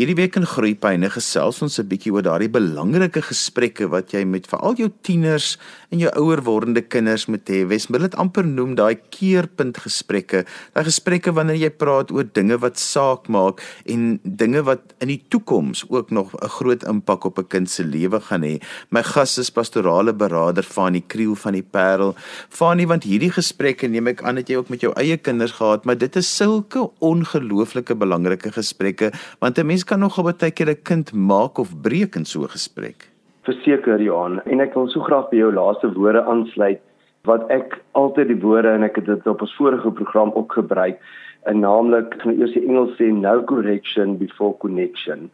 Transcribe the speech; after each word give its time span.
Hierdie 0.00 0.16
week 0.16 0.38
in 0.38 0.46
Groepyne 0.48 1.10
gesels 1.12 1.58
ons 1.60 1.74
'n 1.76 1.84
bietjie 1.84 2.08
oor 2.08 2.24
daardie 2.24 2.48
belangrike 2.48 3.20
gesprekke 3.20 3.84
wat 3.92 4.14
jy 4.14 4.24
met 4.24 4.46
veral 4.48 4.72
jou 4.72 4.88
tieners 5.04 5.58
en 5.92 5.98
jou 5.98 6.08
ouer 6.16 6.40
wordende 6.40 6.80
kinders 6.80 7.26
moet 7.28 7.44
hê. 7.44 7.68
Wes 7.68 7.86
wil 7.90 8.00
dit 8.08 8.14
amper 8.14 8.46
noem 8.46 8.76
daai 8.76 8.96
keerpunt 9.10 9.76
gesprekke. 9.76 10.46
Daai 10.72 10.84
gesprekke 10.84 11.34
wanneer 11.36 11.56
jy 11.56 11.70
praat 11.70 12.10
oor 12.12 12.24
dinge 12.24 12.56
wat 12.56 12.78
saak 12.78 13.28
maak 13.28 13.60
en 13.84 14.20
dinge 14.24 14.62
wat 14.62 14.94
in 15.02 15.08
die 15.08 15.20
toekoms 15.28 15.84
ook 15.90 16.10
nog 16.10 16.32
'n 16.32 16.48
groot 16.48 16.82
impak 16.82 17.26
op 17.26 17.38
'n 17.38 17.48
kind 17.48 17.70
se 17.70 17.84
lewe 17.84 18.20
gaan 18.20 18.42
hê. 18.42 18.58
My 18.90 19.02
gas 19.02 19.36
is 19.36 19.50
pastorale 19.50 20.14
beraader 20.14 20.64
Fanie 20.64 21.04
Kriel 21.06 21.34
van 21.34 21.52
die 21.52 21.62
Parel. 21.62 22.14
Fanie, 22.48 22.86
want 22.86 23.04
hierdie 23.04 23.30
gesprekke 23.32 23.86
neem 23.86 24.06
ek 24.06 24.22
aan 24.22 24.36
dat 24.36 24.48
jy 24.48 24.56
ook 24.56 24.70
met 24.70 24.80
jou 24.80 24.92
eie 24.96 25.18
kinders 25.18 25.52
gehad, 25.52 25.84
maar 25.84 25.98
dit 25.98 26.16
is 26.16 26.36
sulke 26.36 26.90
ongelooflike 27.00 27.94
belangrike 27.94 28.50
gesprekke 28.50 29.12
want 29.40 29.58
'n 29.58 29.66
mens 29.66 29.84
kan 29.90 30.00
nogal 30.00 30.30
baie 30.30 30.50
keer 30.50 30.70
'n 30.70 30.82
kind 30.90 31.12
maak 31.12 31.58
of 31.58 31.74
breek 31.82 32.16
in 32.16 32.24
so 32.24 32.42
'n 32.42 32.54
gesprek. 32.56 33.08
Verseker 33.42 34.00
Johan, 34.00 34.40
en 34.46 34.60
ek 34.60 34.74
wil 34.74 34.88
so 34.88 35.00
graag 35.00 35.30
by 35.30 35.36
jou 35.36 35.52
laaste 35.52 35.88
woorde 35.94 36.22
aansluit 36.22 36.80
wat 37.24 37.50
ek 37.50 37.80
altyd 37.92 38.28
die 38.28 38.40
woorde 38.40 38.68
en 38.68 38.82
ek 38.82 38.96
het 38.96 39.06
dit 39.06 39.26
op 39.26 39.42
ons 39.42 39.56
vorige 39.56 39.90
program 39.90 40.30
ook 40.34 40.52
gebruik, 40.52 40.98
en 41.44 41.60
naamlik 41.60 42.14
gaan 42.20 42.38
eers 42.38 42.52
die 42.52 42.66
Engels 42.66 42.96
sê 42.98 43.10
no 43.12 43.42
correction 43.42 44.16
before 44.18 44.56
connection. 44.58 45.30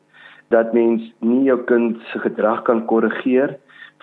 Dat 0.54 0.72
mens 0.72 1.02
nie 1.20 1.44
jou 1.44 1.58
kind 1.66 1.98
se 2.12 2.18
gedrag 2.18 2.62
kan 2.64 2.84
korrigeer 2.86 3.56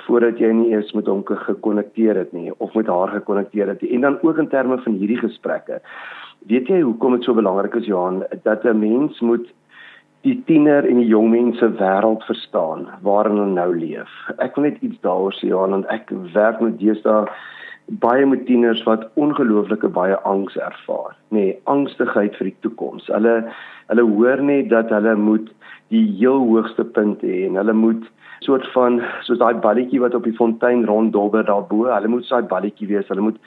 voordat 0.06 0.40
jy 0.40 0.52
nie 0.52 0.74
eers 0.74 0.92
met 0.94 1.08
hom 1.08 1.24
gekonnekteer 1.24 2.18
het 2.18 2.34
nie 2.34 2.52
of 2.58 2.74
met 2.76 2.88
haar 2.88 3.08
gekonnekteer 3.08 3.68
het 3.68 3.82
nie. 3.82 3.94
En 3.96 4.02
dan 4.02 4.18
ook 4.22 4.38
in 4.38 4.50
terme 4.50 4.78
van 4.84 4.94
hierdie 5.00 5.20
gesprekke. 5.22 5.80
Weet 6.48 6.68
jy 6.68 6.82
hoekom 6.82 7.16
dit 7.16 7.24
so 7.24 7.34
belangrik 7.34 7.76
is 7.80 7.88
Johan 7.88 8.24
dat 8.44 8.66
'n 8.66 8.80
mens 8.80 9.20
moet 9.22 9.48
die 10.24 10.38
tiener 10.48 10.86
en 10.88 11.02
die 11.02 11.10
jong 11.10 11.32
mense 11.34 11.68
wêreld 11.80 12.24
verstaan 12.30 12.88
waarin 13.08 13.40
hulle 13.42 13.56
nou 13.58 13.72
leef. 13.76 14.12
Ek 14.44 14.56
wil 14.56 14.70
net 14.70 14.80
iets 14.86 15.02
daaroor 15.04 15.36
sê 15.36 15.50
Johan 15.50 15.76
want 15.76 15.90
ek 15.92 16.14
werk 16.36 16.62
met 16.64 16.80
deesdae 16.80 17.26
baie 18.04 18.26
met 18.26 18.46
tieners 18.48 18.80
wat 18.88 19.10
ongelooflike 19.20 19.90
baie 19.92 20.16
angs 20.30 20.56
ervaar, 20.56 21.18
nê, 21.36 21.40
nee, 21.40 21.58
angstigheid 21.68 22.38
vir 22.40 22.52
die 22.52 22.60
toekoms. 22.64 23.10
Hulle 23.12 23.42
hulle 23.92 24.06
hoor 24.14 24.40
net 24.40 24.70
dat 24.72 24.92
hulle 24.96 25.18
moet 25.20 25.50
die 25.92 26.06
heel 26.22 26.40
hoogste 26.48 26.86
punt 26.96 27.22
hê 27.28 27.44
en 27.50 27.60
hulle 27.60 27.76
moet 27.76 28.08
soort 28.48 28.66
van 28.76 29.02
soos 29.28 29.42
daai 29.42 29.60
balletjie 29.66 30.00
wat 30.04 30.16
op 30.16 30.24
die 30.28 30.36
fontein 30.40 30.86
ronddobber 30.88 31.44
daarbo, 31.48 31.90
hulle 31.92 32.12
moet 32.16 32.26
so 32.26 32.40
'n 32.40 32.48
balletjie 32.48 32.88
wees. 32.88 33.08
Hulle 33.12 33.28
moet 33.28 33.40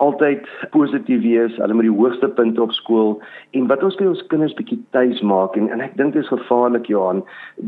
altyd 0.00 0.46
positief 0.70 1.20
wees. 1.22 1.56
Hulle 1.60 1.76
moet 1.76 1.88
die 1.88 1.96
hoogste 1.98 2.28
punte 2.38 2.62
op 2.62 2.72
skool 2.72 3.18
en 3.56 3.66
wat 3.68 3.82
ons 3.84 3.98
by 4.00 4.08
ons 4.08 4.22
kinders 4.32 4.54
bietjie 4.58 4.78
tuis 4.96 5.20
maak 5.32 5.58
en 5.60 5.68
en 5.74 5.84
ek 5.84 5.96
dink 6.00 6.16
dit 6.16 6.24
is 6.24 6.32
gevaarlik 6.32 6.88
Johan. 6.88 7.20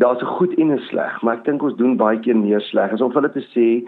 Daar's 0.02 0.22
'n 0.22 0.34
goed 0.38 0.54
en 0.58 0.72
'n 0.72 0.80
sleg, 0.88 1.22
maar 1.22 1.36
ek 1.36 1.44
dink 1.44 1.62
ons 1.62 1.76
doen 1.76 1.96
baie 1.96 2.18
keer 2.18 2.36
meer 2.36 2.60
sleg. 2.60 2.92
Asof 2.92 3.14
hulle 3.14 3.32
te 3.32 3.44
sê 3.54 3.84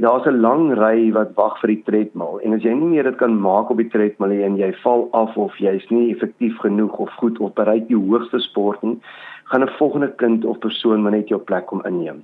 daar's 0.00 0.26
'n 0.26 0.40
lang 0.40 0.78
ry 0.78 1.10
wat 1.12 1.34
wag 1.34 1.58
vir 1.60 1.74
die 1.74 1.82
tredmil 1.82 2.40
en 2.44 2.54
as 2.54 2.62
jy 2.62 2.74
nie 2.74 2.92
meer 2.94 3.02
dit 3.02 3.16
kan 3.16 3.40
maak 3.40 3.70
op 3.70 3.76
die 3.76 3.90
tredmil 3.90 4.30
en 4.30 4.56
jy 4.56 4.72
val 4.82 5.08
af 5.12 5.36
of 5.36 5.56
jy's 5.58 5.90
nie 5.90 6.14
effektief 6.14 6.56
genoeg 6.58 6.98
of 6.98 7.10
goed 7.10 7.38
of 7.40 7.54
bereik 7.54 7.88
die 7.88 7.98
hoogste 7.98 8.38
sport 8.38 8.82
nie, 8.82 8.98
gaan 9.44 9.62
'n 9.62 9.76
volgende 9.78 10.12
kind 10.16 10.44
of 10.44 10.58
persoon 10.58 11.02
maar 11.02 11.12
net 11.12 11.28
jou 11.28 11.40
plek 11.40 11.66
kom 11.66 11.82
inneem. 11.84 12.22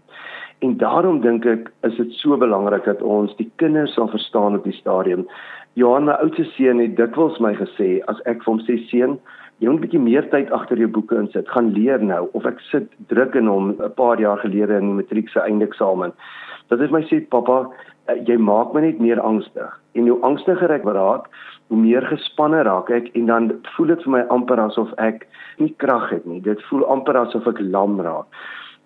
En 0.63 0.77
daarom 0.79 1.21
dink 1.21 1.47
ek 1.51 1.71
is 1.83 1.97
dit 1.99 2.13
so 2.21 2.37
belangrik 2.39 2.85
dat 2.87 3.01
ons 3.03 3.33
die 3.41 3.49
kinders 3.59 3.95
sal 3.97 4.07
verstaan 4.13 4.55
op 4.55 4.63
die 4.63 4.77
stadium. 4.77 5.25
Johan, 5.75 6.07
my 6.07 6.15
oudste 6.23 6.45
seun 6.55 6.79
het 6.79 6.95
dikwels 6.95 7.41
my 7.43 7.51
gesê 7.59 7.97
as 8.13 8.21
ek 8.31 8.45
vir 8.45 8.51
hom 8.53 8.61
sê 8.63 8.77
seun, 8.91 9.17
jy 9.59 9.67
moet 9.67 9.81
'n 9.81 9.85
bietjie 9.87 10.03
meer 10.05 10.29
tyd 10.31 10.53
agter 10.55 10.79
jou 10.79 10.87
boeke 10.87 11.19
insit, 11.19 11.51
gaan 11.51 11.73
leer 11.75 11.99
nou 11.99 12.29
of 12.39 12.47
ek 12.47 12.63
sit 12.71 12.87
druk 13.11 13.35
in 13.35 13.51
hom 13.51 13.75
'n 13.75 13.91
paar 13.97 14.21
jaar 14.21 14.39
gelede 14.39 14.79
in 14.79 14.87
die 14.87 14.99
matriek 15.03 15.29
se 15.29 15.41
eindeksamen. 15.41 16.13
Dat 16.69 16.79
hy 16.79 16.89
my 16.91 17.03
sê 17.11 17.21
pappa, 17.29 17.67
eh, 18.07 18.23
jy 18.27 18.39
maak 18.39 18.73
my 18.73 18.81
net 18.83 19.01
meer 19.01 19.21
angstig. 19.21 19.73
En 19.95 20.07
hoe 20.07 20.21
angstiger 20.23 20.71
ek 20.71 20.85
raak, 20.85 21.27
hoe 21.69 21.79
meer 21.79 22.03
gespanne 22.03 22.63
raak 22.63 22.91
ek 22.91 23.11
en 23.17 23.27
dan 23.27 23.53
voel 23.77 23.87
dit 23.87 24.03
vir 24.03 24.13
my 24.13 24.23
amper 24.29 24.61
asof 24.61 24.93
ek 24.99 25.27
nie 25.59 25.75
krag 25.79 26.11
het 26.11 26.27
nie. 26.27 26.41
Dit 26.41 26.63
voel 26.63 26.85
amper 26.85 27.17
asof 27.17 27.47
ek 27.47 27.61
lam 27.61 28.01
raak. 28.01 28.27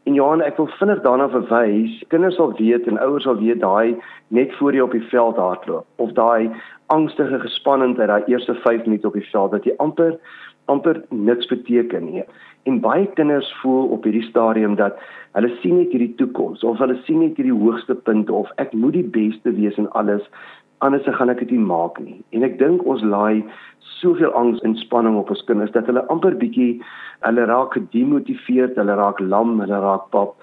En 0.06 0.14
Johan, 0.14 0.42
ek 0.46 0.60
wil 0.60 0.68
vinnig 0.78 1.00
daarna 1.02 1.26
verwys. 1.32 1.94
Kinders 2.12 2.36
sal 2.38 2.52
weet 2.54 2.84
en 2.86 2.98
ouers 3.02 3.24
sal 3.26 3.40
weet 3.40 3.58
daai 3.58 3.96
net 4.30 4.52
voor 4.54 4.76
jy 4.76 4.84
op 4.84 4.92
die 4.94 5.06
veld 5.10 5.40
hardloop 5.42 6.02
of 6.04 6.12
daai 6.14 6.52
angstige 6.94 7.40
gespannendheid 7.42 8.12
daai 8.12 8.28
eerste 8.30 8.54
5 8.62 8.84
minute 8.86 9.08
op 9.10 9.18
die 9.18 9.26
veld 9.32 9.56
dat 9.56 9.66
jy 9.66 9.74
amper 9.82 10.14
amper 10.70 11.00
niks 11.10 11.50
beteken 11.50 12.06
nie. 12.06 12.22
En 12.70 12.78
baie 12.84 13.08
kinders 13.18 13.50
voel 13.62 13.90
op 13.96 14.06
hierdie 14.06 14.22
stadium 14.28 14.78
dat 14.78 15.02
hulle 15.34 15.50
sien 15.58 15.80
net 15.80 15.90
hierdie 15.90 16.14
toekoms 16.22 16.62
of 16.62 16.78
hulle 16.78 16.98
sien 17.02 17.24
net 17.24 17.38
hierdie 17.38 17.58
hoogste 17.58 17.98
punt 18.06 18.30
of 18.30 18.50
ek 18.62 18.78
moet 18.78 18.94
die 18.94 19.08
beste 19.18 19.54
wees 19.58 19.78
in 19.82 19.90
alles 19.98 20.22
anders 20.84 21.08
gaan 21.18 21.32
ek 21.32 21.40
dit 21.44 21.54
nie 21.56 21.64
maak 21.64 21.98
nie. 22.02 22.18
En 22.36 22.44
ek 22.46 22.58
dink 22.60 22.84
ons 22.84 23.02
laai 23.02 23.44
soveel 23.96 24.32
angs 24.36 24.60
en 24.66 24.76
spanning 24.76 25.16
op 25.16 25.30
ons 25.32 25.44
kinders 25.48 25.72
dat 25.72 25.88
hulle 25.88 26.04
amper 26.12 26.36
bietjie 26.36 26.82
hulle 27.24 27.46
raak 27.48 27.76
gedemotiveerd, 27.78 28.76
hulle 28.76 28.96
raak 28.98 29.20
lam, 29.20 29.56
hulle 29.62 29.80
raak 29.84 30.10
pap. 30.14 30.36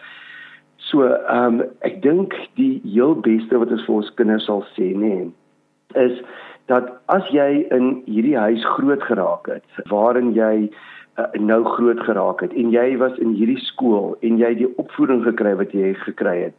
So, 0.90 1.06
ehm 1.06 1.62
um, 1.62 1.68
ek 1.88 2.02
dink 2.04 2.34
die 2.60 2.82
heel 2.84 3.16
beste 3.26 3.60
wat 3.62 3.72
ons 3.72 3.86
vir 3.88 4.00
ons 4.02 4.12
kinders 4.18 4.48
sal 4.50 4.66
sê, 4.74 4.90
nê, 4.92 5.14
nee, 5.14 5.30
is 5.96 6.20
dat 6.72 6.90
as 7.14 7.28
jy 7.36 7.66
in 7.76 8.02
hierdie 8.08 8.38
huis 8.40 8.66
groot 8.78 9.04
geraak 9.04 9.48
het, 9.52 9.66
waarin 9.92 10.32
jy 10.36 10.70
uh, 11.20 11.28
nou 11.40 11.62
groot 11.76 12.00
geraak 12.08 12.42
het 12.46 12.54
en 12.58 12.72
jy 12.74 12.86
was 13.02 13.18
in 13.24 13.36
hierdie 13.38 13.60
skool 13.68 14.14
en 14.24 14.40
jy 14.42 14.54
die 14.64 14.70
opvoeding 14.82 15.24
gekry 15.28 15.54
wat 15.60 15.76
jy 15.76 15.94
gekry 16.06 16.38
het, 16.48 16.56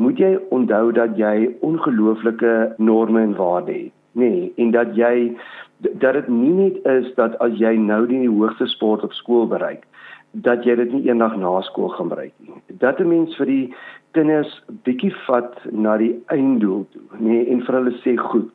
moet 0.00 0.18
jy 0.18 0.34
onthou 0.56 0.92
dat 0.96 1.16
jy 1.20 1.50
ongelooflike 1.66 2.52
norme 2.78 3.20
en 3.22 3.34
waardes 3.36 3.88
het 3.88 3.96
nê 4.12 4.30
nee, 4.30 4.52
en 4.56 4.70
dat 4.74 4.96
jy 4.96 5.36
dat 5.80 6.12
dit 6.18 6.28
nie 6.28 6.52
net 6.56 6.80
is 6.92 7.12
dat 7.14 7.36
as 7.44 7.54
jy 7.60 7.76
nou 7.78 8.02
die 8.08 8.26
hoogste 8.28 8.66
sport 8.66 9.04
op 9.06 9.12
skool 9.14 9.46
bereik 9.50 9.86
dat 10.32 10.64
jy 10.64 10.76
dit 10.78 10.92
nie 10.94 11.06
eendag 11.08 11.36
na 11.36 11.60
skool 11.66 11.88
gaan 11.96 12.08
bereik 12.08 12.34
nie. 12.38 12.54
Dat 12.78 13.00
'n 13.00 13.08
mens 13.08 13.36
vir 13.36 13.46
die 13.46 13.74
kinders 14.12 14.62
bietjie 14.84 15.14
vat 15.26 15.54
na 15.72 15.96
die 15.96 16.14
einddoel 16.26 16.86
toe 16.92 17.02
nê 17.18 17.28
nee, 17.28 17.46
en 17.50 17.62
vir 17.62 17.74
hulle 17.74 17.94
sê 18.04 18.16
goed 18.16 18.50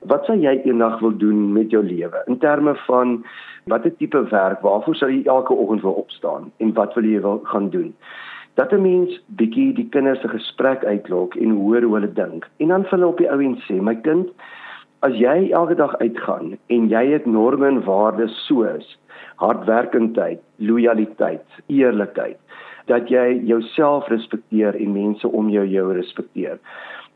wat 0.00 0.24
sal 0.24 0.36
jy 0.36 0.62
eendag 0.64 1.00
wil 1.00 1.16
doen 1.16 1.52
met 1.52 1.70
jou 1.70 1.82
lewe? 1.82 2.22
In 2.26 2.38
terme 2.38 2.74
van 2.86 3.24
watter 3.64 3.96
tipe 3.96 4.22
werk 4.30 4.60
waarvoor 4.62 4.94
sal 4.94 5.08
jy 5.08 5.22
elke 5.24 5.54
oggend 5.54 5.82
wil 5.82 5.92
opstaan 5.92 6.52
en 6.56 6.72
wat 6.72 6.94
wil 6.94 7.04
jy 7.04 7.20
wil 7.20 7.40
gaan 7.44 7.70
doen 7.70 7.94
dat 8.60 8.72
'n 8.72 8.82
mens 8.82 9.20
bietjie 9.40 9.72
die 9.72 9.88
kinders 9.88 10.20
se 10.20 10.28
gesprek 10.28 10.84
uitlok 10.84 11.34
en 11.34 11.50
hoor 11.50 11.82
hoe 11.82 11.94
hulle 11.94 12.12
dink. 12.12 12.48
En 12.56 12.68
dan 12.68 12.82
vir 12.84 12.98
hulle 12.98 13.06
op 13.06 13.18
die 13.18 13.30
ou 13.32 13.40
en 13.40 13.56
sê, 13.66 13.80
my 13.80 13.94
kind, 13.94 14.28
as 15.00 15.14
jy 15.16 15.50
elke 15.50 15.74
dag 15.74 15.96
uitgaan 15.98 16.58
en 16.66 16.88
jy 16.88 17.04
het 17.12 17.26
norme 17.26 17.66
en 17.66 17.84
waardes 17.84 18.34
soos 18.46 18.98
hardwerkendheid, 19.36 20.40
lojaliteit, 20.56 21.46
eerlikheid, 21.66 22.36
dat 22.86 23.08
jy 23.08 23.40
jouself 23.44 24.08
respekteer 24.08 24.76
en 24.76 24.92
mense 24.92 25.28
om 25.28 25.48
jou 25.48 25.66
jou 25.66 25.92
respekteer, 25.92 26.58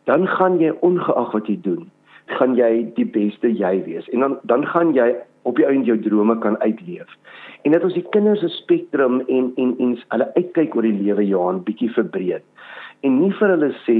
dan 0.05 0.27
gaan 0.29 0.59
jy 0.61 0.73
ongeag 0.81 1.33
wat 1.33 1.47
jy 1.47 1.59
doen, 1.61 1.91
gaan 2.27 2.57
jy 2.57 2.93
die 2.97 3.05
beste 3.05 3.53
jy 3.53 3.85
wees 3.85 4.09
en 4.09 4.21
dan 4.21 4.39
dan 4.43 4.67
gaan 4.67 4.95
jy 4.95 5.13
op 5.45 5.61
die 5.61 5.67
einde 5.69 5.93
jou 5.93 5.99
drome 6.01 6.39
kan 6.43 6.59
uitleef. 6.61 7.09
En 7.65 7.73
dat 7.73 7.85
ons 7.85 7.97
die 7.97 8.07
kinders 8.13 8.43
se 8.45 8.51
spektrum 8.59 9.21
en 9.27 9.53
en 9.61 9.75
en 9.79 9.95
hulle 10.09 10.31
uitkyk 10.35 10.77
oor 10.77 10.87
die 10.89 10.99
lewe 11.01 11.27
Johan 11.27 11.63
bietjie 11.65 11.91
verbreek. 11.97 12.45
En 13.05 13.21
nie 13.21 13.33
vir 13.39 13.55
hulle 13.55 13.71
sê 13.85 13.99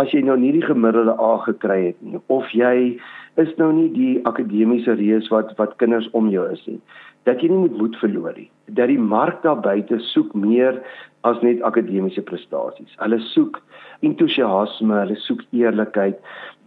as 0.00 0.10
jy 0.14 0.22
nou 0.26 0.36
nie 0.38 0.52
die 0.54 0.66
gemiddelde 0.66 1.14
A 1.20 1.36
gekry 1.46 1.80
het 1.90 1.98
nie 2.00 2.20
of 2.32 2.50
jy 2.56 2.98
is 3.40 3.52
nou 3.58 3.70
nie 3.72 3.88
die 3.94 4.14
akademiese 4.28 4.96
reus 4.98 5.30
wat 5.32 5.54
wat 5.58 5.78
kinders 5.82 6.08
om 6.18 6.30
jou 6.30 6.44
is 6.52 6.62
nie. 6.66 6.80
Dat 7.28 7.42
jy 7.42 7.52
nie 7.52 7.62
moet 7.66 7.78
moed 7.78 7.98
verloor 8.02 8.34
nie. 8.36 8.50
Dat 8.66 8.90
die 8.90 8.98
mark 8.98 9.42
daar 9.46 9.60
buite 9.62 9.98
soek 10.10 10.34
meer 10.34 10.80
as 11.24 11.40
net 11.42 11.62
akademiese 11.62 12.22
prestasies. 12.26 12.94
Hulle 12.98 13.18
soek 13.30 13.60
entoesiasme, 14.06 14.96
hulle 15.04 15.18
soek 15.22 15.44
eerlikheid. 15.54 16.18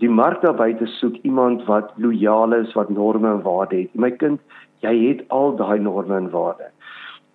Die 0.04 0.12
mark 0.12 0.42
daar 0.44 0.56
buite 0.60 0.88
soek 0.96 1.18
iemand 1.28 1.66
wat 1.69 1.92
lojaal 2.02 2.56
is, 2.62 2.74
wat 2.80 2.92
norme 2.94 3.34
en 3.34 3.44
waardes 3.44 3.86
het. 3.86 3.98
My 4.00 4.12
kind, 4.16 4.40
jy 4.86 4.96
het 5.07 5.25
al 5.36 5.56
daai 5.60 5.80
norme 5.84 6.16
en 6.18 6.31
waardes. 6.31 6.72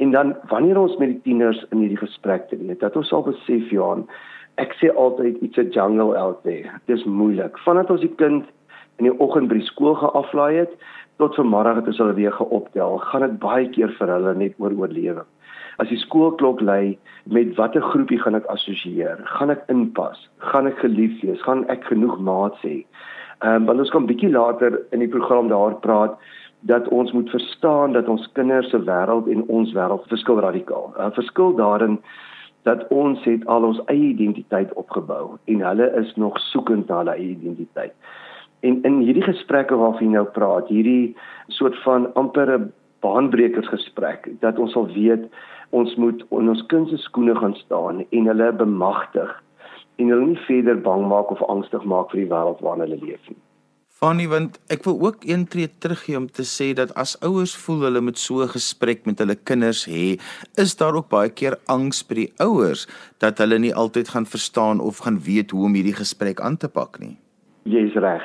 En 0.00 0.14
dan 0.16 0.32
wanneer 0.48 0.80
ons 0.80 0.96
met 0.96 1.12
die 1.12 1.20
tieners 1.26 1.60
in 1.74 1.82
hierdie 1.82 2.00
gesprek 2.00 2.48
te 2.48 2.56
doen, 2.56 2.72
dat 2.80 2.96
ons 2.96 3.10
sal 3.12 3.26
besef 3.26 3.68
Johan, 3.72 4.06
ek 4.60 4.72
sê 4.80 4.88
altyd 4.96 5.42
it's 5.44 5.60
a 5.60 5.66
jungle 5.68 6.16
out 6.16 6.40
there. 6.48 6.72
Dit 6.88 6.96
is 7.00 7.04
moeilik. 7.04 7.58
Vandat 7.66 7.92
ons 7.92 8.00
die 8.00 8.14
kind 8.16 8.48
in 9.00 9.08
die 9.08 9.16
oggend 9.20 9.52
by 9.52 9.58
die 9.60 9.68
skool 9.68 9.98
geaflaai 10.00 10.62
het 10.62 10.72
tot 11.20 11.36
vanmiddag 11.36 11.82
het 11.82 11.92
ons 11.92 12.00
hulle 12.00 12.16
weer 12.16 12.32
geoptel, 12.32 12.96
gaan 13.10 13.26
dit 13.26 13.36
baie 13.42 13.68
keer 13.76 13.92
vir 13.98 14.08
hulle 14.14 14.32
net 14.40 14.56
oor 14.56 14.72
oorlewing 14.72 15.28
as 15.78 15.88
die 15.88 15.98
skoolklok 15.98 16.60
lui 16.60 16.98
met 17.24 17.54
watter 17.56 17.82
groepie 17.82 18.18
gaan 18.18 18.34
ek 18.34 18.46
assosieer 18.46 19.22
gaan 19.38 19.50
ek 19.50 19.64
inpas 19.68 20.28
gaan 20.52 20.66
ek 20.66 20.78
geliefd 20.78 21.22
wees 21.22 21.42
gaan 21.42 21.64
ek 21.68 21.84
genoeg 21.92 22.18
maat 22.18 22.58
sê 22.64 22.84
ehm 23.40 23.62
um, 23.62 23.66
want 23.66 23.80
ons 23.80 23.90
kan 23.90 24.06
bietjie 24.06 24.30
later 24.30 24.80
in 24.92 25.00
die 25.00 25.08
program 25.08 25.48
daar 25.48 25.78
praat 25.80 26.18
dat 26.60 26.88
ons 26.88 27.12
moet 27.12 27.30
verstaan 27.30 27.92
dat 27.92 28.08
ons 28.08 28.28
kinders 28.32 28.70
se 28.70 28.78
wêreld 28.84 29.28
en 29.28 29.46
ons 29.48 29.72
wêreld 29.72 30.08
verskil 30.08 30.40
radikaal. 30.40 30.92
'n 30.98 31.12
Verskil 31.16 31.54
daarin 31.56 31.98
dat 32.62 32.88
ons 32.88 33.24
het 33.24 33.46
al 33.46 33.64
ons 33.64 33.80
eie 33.86 34.12
identiteit 34.12 34.72
opgebou 34.72 35.38
en 35.44 35.60
hulle 35.60 35.92
is 35.96 36.14
nog 36.16 36.38
soekend 36.38 36.88
na 36.88 36.96
hulle 36.96 37.14
eie 37.16 37.30
identiteit. 37.30 37.92
En 38.60 38.82
in 38.82 39.00
hierdie 39.00 39.22
gesprekke 39.22 39.76
waarvan 39.76 40.06
jy 40.06 40.12
nou 40.12 40.24
praat, 40.24 40.68
hierdie 40.68 41.16
soort 41.48 41.78
van 41.82 42.14
ampere 42.14 42.68
baanbrekersgesprek 43.00 44.28
dat 44.40 44.58
ons 44.58 44.72
sal 44.72 44.86
weet 44.86 45.24
ons 45.70 45.94
moet 45.96 46.24
in 46.30 46.50
ons 46.54 46.64
kind 46.72 46.88
se 46.88 46.98
skoene 47.04 47.36
gaan 47.38 47.54
staan 47.64 48.02
en 48.10 48.32
hulle 48.32 48.52
bemagtig 48.52 49.30
en 50.00 50.10
hulle 50.10 50.32
nie 50.32 50.42
verder 50.48 50.80
bang 50.88 51.06
maak 51.08 51.30
of 51.30 51.42
angstig 51.52 51.84
maak 51.84 52.10
vir 52.10 52.24
die 52.24 52.32
wêreld 52.32 52.60
waarin 52.64 52.86
hulle 52.86 53.00
leef 53.04 53.30
nie. 53.30 53.38
Fanny, 54.00 54.24
want 54.32 54.54
ek 54.72 54.86
wil 54.88 54.94
ook 55.04 55.26
een 55.28 55.42
tree 55.52 55.68
teruggee 55.68 56.16
om 56.16 56.24
te 56.32 56.46
sê 56.48 56.70
dat 56.72 56.94
as 56.96 57.18
ouers 57.26 57.52
voel 57.64 57.82
hulle 57.84 58.00
moet 58.00 58.18
so 58.18 58.40
'n 58.40 58.48
gesprek 58.48 59.04
met 59.04 59.18
hulle 59.20 59.36
kinders 59.36 59.84
hê, 59.84 60.16
is 60.56 60.72
daar 60.76 60.96
ook 60.96 61.10
baie 61.10 61.28
keer 61.28 61.58
angs 61.68 62.00
by 62.08 62.14
die 62.14 62.32
ouers 62.40 62.86
dat 63.18 63.38
hulle 63.38 63.58
nie 63.58 63.74
altyd 63.74 64.08
gaan 64.08 64.26
verstaan 64.26 64.80
of 64.80 65.04
gaan 65.04 65.20
weet 65.20 65.50
hoe 65.50 65.64
om 65.64 65.74
hierdie 65.74 66.00
gesprek 66.02 66.40
aan 66.40 66.56
te 66.56 66.68
pak 66.68 66.98
nie. 66.98 67.16
Jy's 67.64 67.94
reg. 67.94 68.22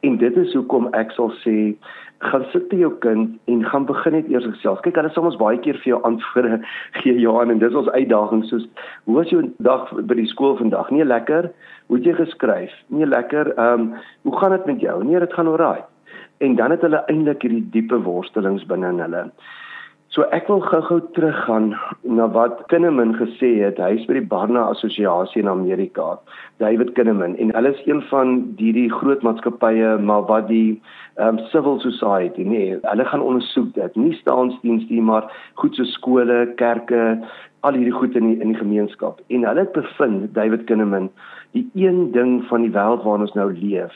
En 0.00 0.16
dit 0.16 0.36
is 0.36 0.54
hoekom 0.54 0.88
ek 0.94 1.10
sal 1.12 1.30
sê 1.44 1.76
gaan 2.18 2.44
sit 2.52 2.66
by 2.68 2.76
jou 2.80 2.90
kind 3.02 3.36
en 3.46 3.60
gaan 3.64 3.86
begin 3.86 4.16
net 4.16 4.30
eers 4.30 4.46
gesels. 4.48 4.80
Kyk, 4.82 4.96
hulle 4.98 5.10
sal 5.14 5.28
ons 5.28 5.38
baie 5.38 5.58
keer 5.62 5.78
vir 5.82 5.92
jou 5.92 6.00
antwoorde 6.08 6.58
gee 7.00 7.14
Johan 7.22 7.52
en 7.54 7.60
dis 7.62 7.76
ons 7.78 7.90
uitdaging 7.94 8.42
soos 8.48 8.66
hoe 9.06 9.18
was 9.20 9.30
jou 9.30 9.44
dag 9.62 9.92
by 10.10 10.18
die 10.18 10.26
skool 10.30 10.56
vandag? 10.58 10.90
Nee, 10.94 11.06
lekker. 11.06 11.50
Hoe 11.86 12.00
het 12.00 12.08
jy 12.08 12.16
geskryf? 12.18 12.74
Nee, 12.88 13.06
lekker. 13.06 13.54
Ehm, 13.54 13.92
um, 13.92 14.10
hoe 14.26 14.34
gaan 14.40 14.56
dit 14.56 14.66
met 14.66 14.82
jou? 14.82 14.98
Nee, 15.04 15.22
dit 15.22 15.38
gaan 15.38 15.50
oukei. 15.52 15.78
En 16.38 16.54
dan 16.58 16.70
het 16.70 16.82
hulle 16.86 17.04
eintlik 17.06 17.42
hierdie 17.42 17.64
diepe 17.74 18.02
worstelings 18.02 18.66
binne 18.66 18.90
in 18.94 19.00
hulle. 19.02 19.24
So 20.08 20.24
ek 20.32 20.46
wil 20.48 20.62
gou-gou 20.64 21.02
teruggaan 21.12 21.74
na 22.16 22.24
wat 22.32 22.62
Kinneman 22.72 23.10
gesê 23.18 23.50
het. 23.60 23.76
Hy 23.76 23.98
is 23.98 24.06
by 24.08 24.14
die 24.16 24.28
Barna 24.30 24.62
Assosiasie 24.72 25.42
in 25.42 25.50
Amerika. 25.52 26.14
David 26.62 26.94
Kinneman 26.96 27.34
en 27.36 27.52
hulle 27.52 27.74
is 27.74 27.82
een 27.84 28.00
van 28.08 28.38
die 28.56 28.70
die 28.72 28.86
groot 28.88 29.20
maatskappye 29.26 29.90
maar 30.00 30.24
wat 30.30 30.46
die 30.48 30.78
um, 31.20 31.36
civil 31.52 31.76
society 31.84 32.46
nee, 32.48 32.78
hulle 32.86 33.06
gaan 33.10 33.24
ondersoek 33.26 33.74
dit. 33.76 33.98
Nie 34.00 34.14
staatsdienste 34.16 34.96
nie, 34.96 35.04
maar 35.10 35.28
goed 35.60 35.76
so 35.76 35.84
skole, 35.92 36.38
kerke, 36.56 37.04
al 37.68 37.76
hierdie 37.76 37.98
goed 37.98 38.16
in 38.16 38.30
die, 38.30 38.38
in 38.40 38.54
die 38.54 38.62
gemeenskap. 38.62 39.20
En 39.28 39.44
hulle 39.44 39.66
het 39.66 39.76
bevind 39.76 40.32
David 40.32 40.64
Kinneman, 40.72 41.10
die 41.52 41.66
een 41.76 42.14
ding 42.16 42.40
van 42.48 42.64
die 42.64 42.72
wêreld 42.72 43.04
waarin 43.04 43.28
ons 43.28 43.36
nou 43.36 43.50
leef, 43.52 43.92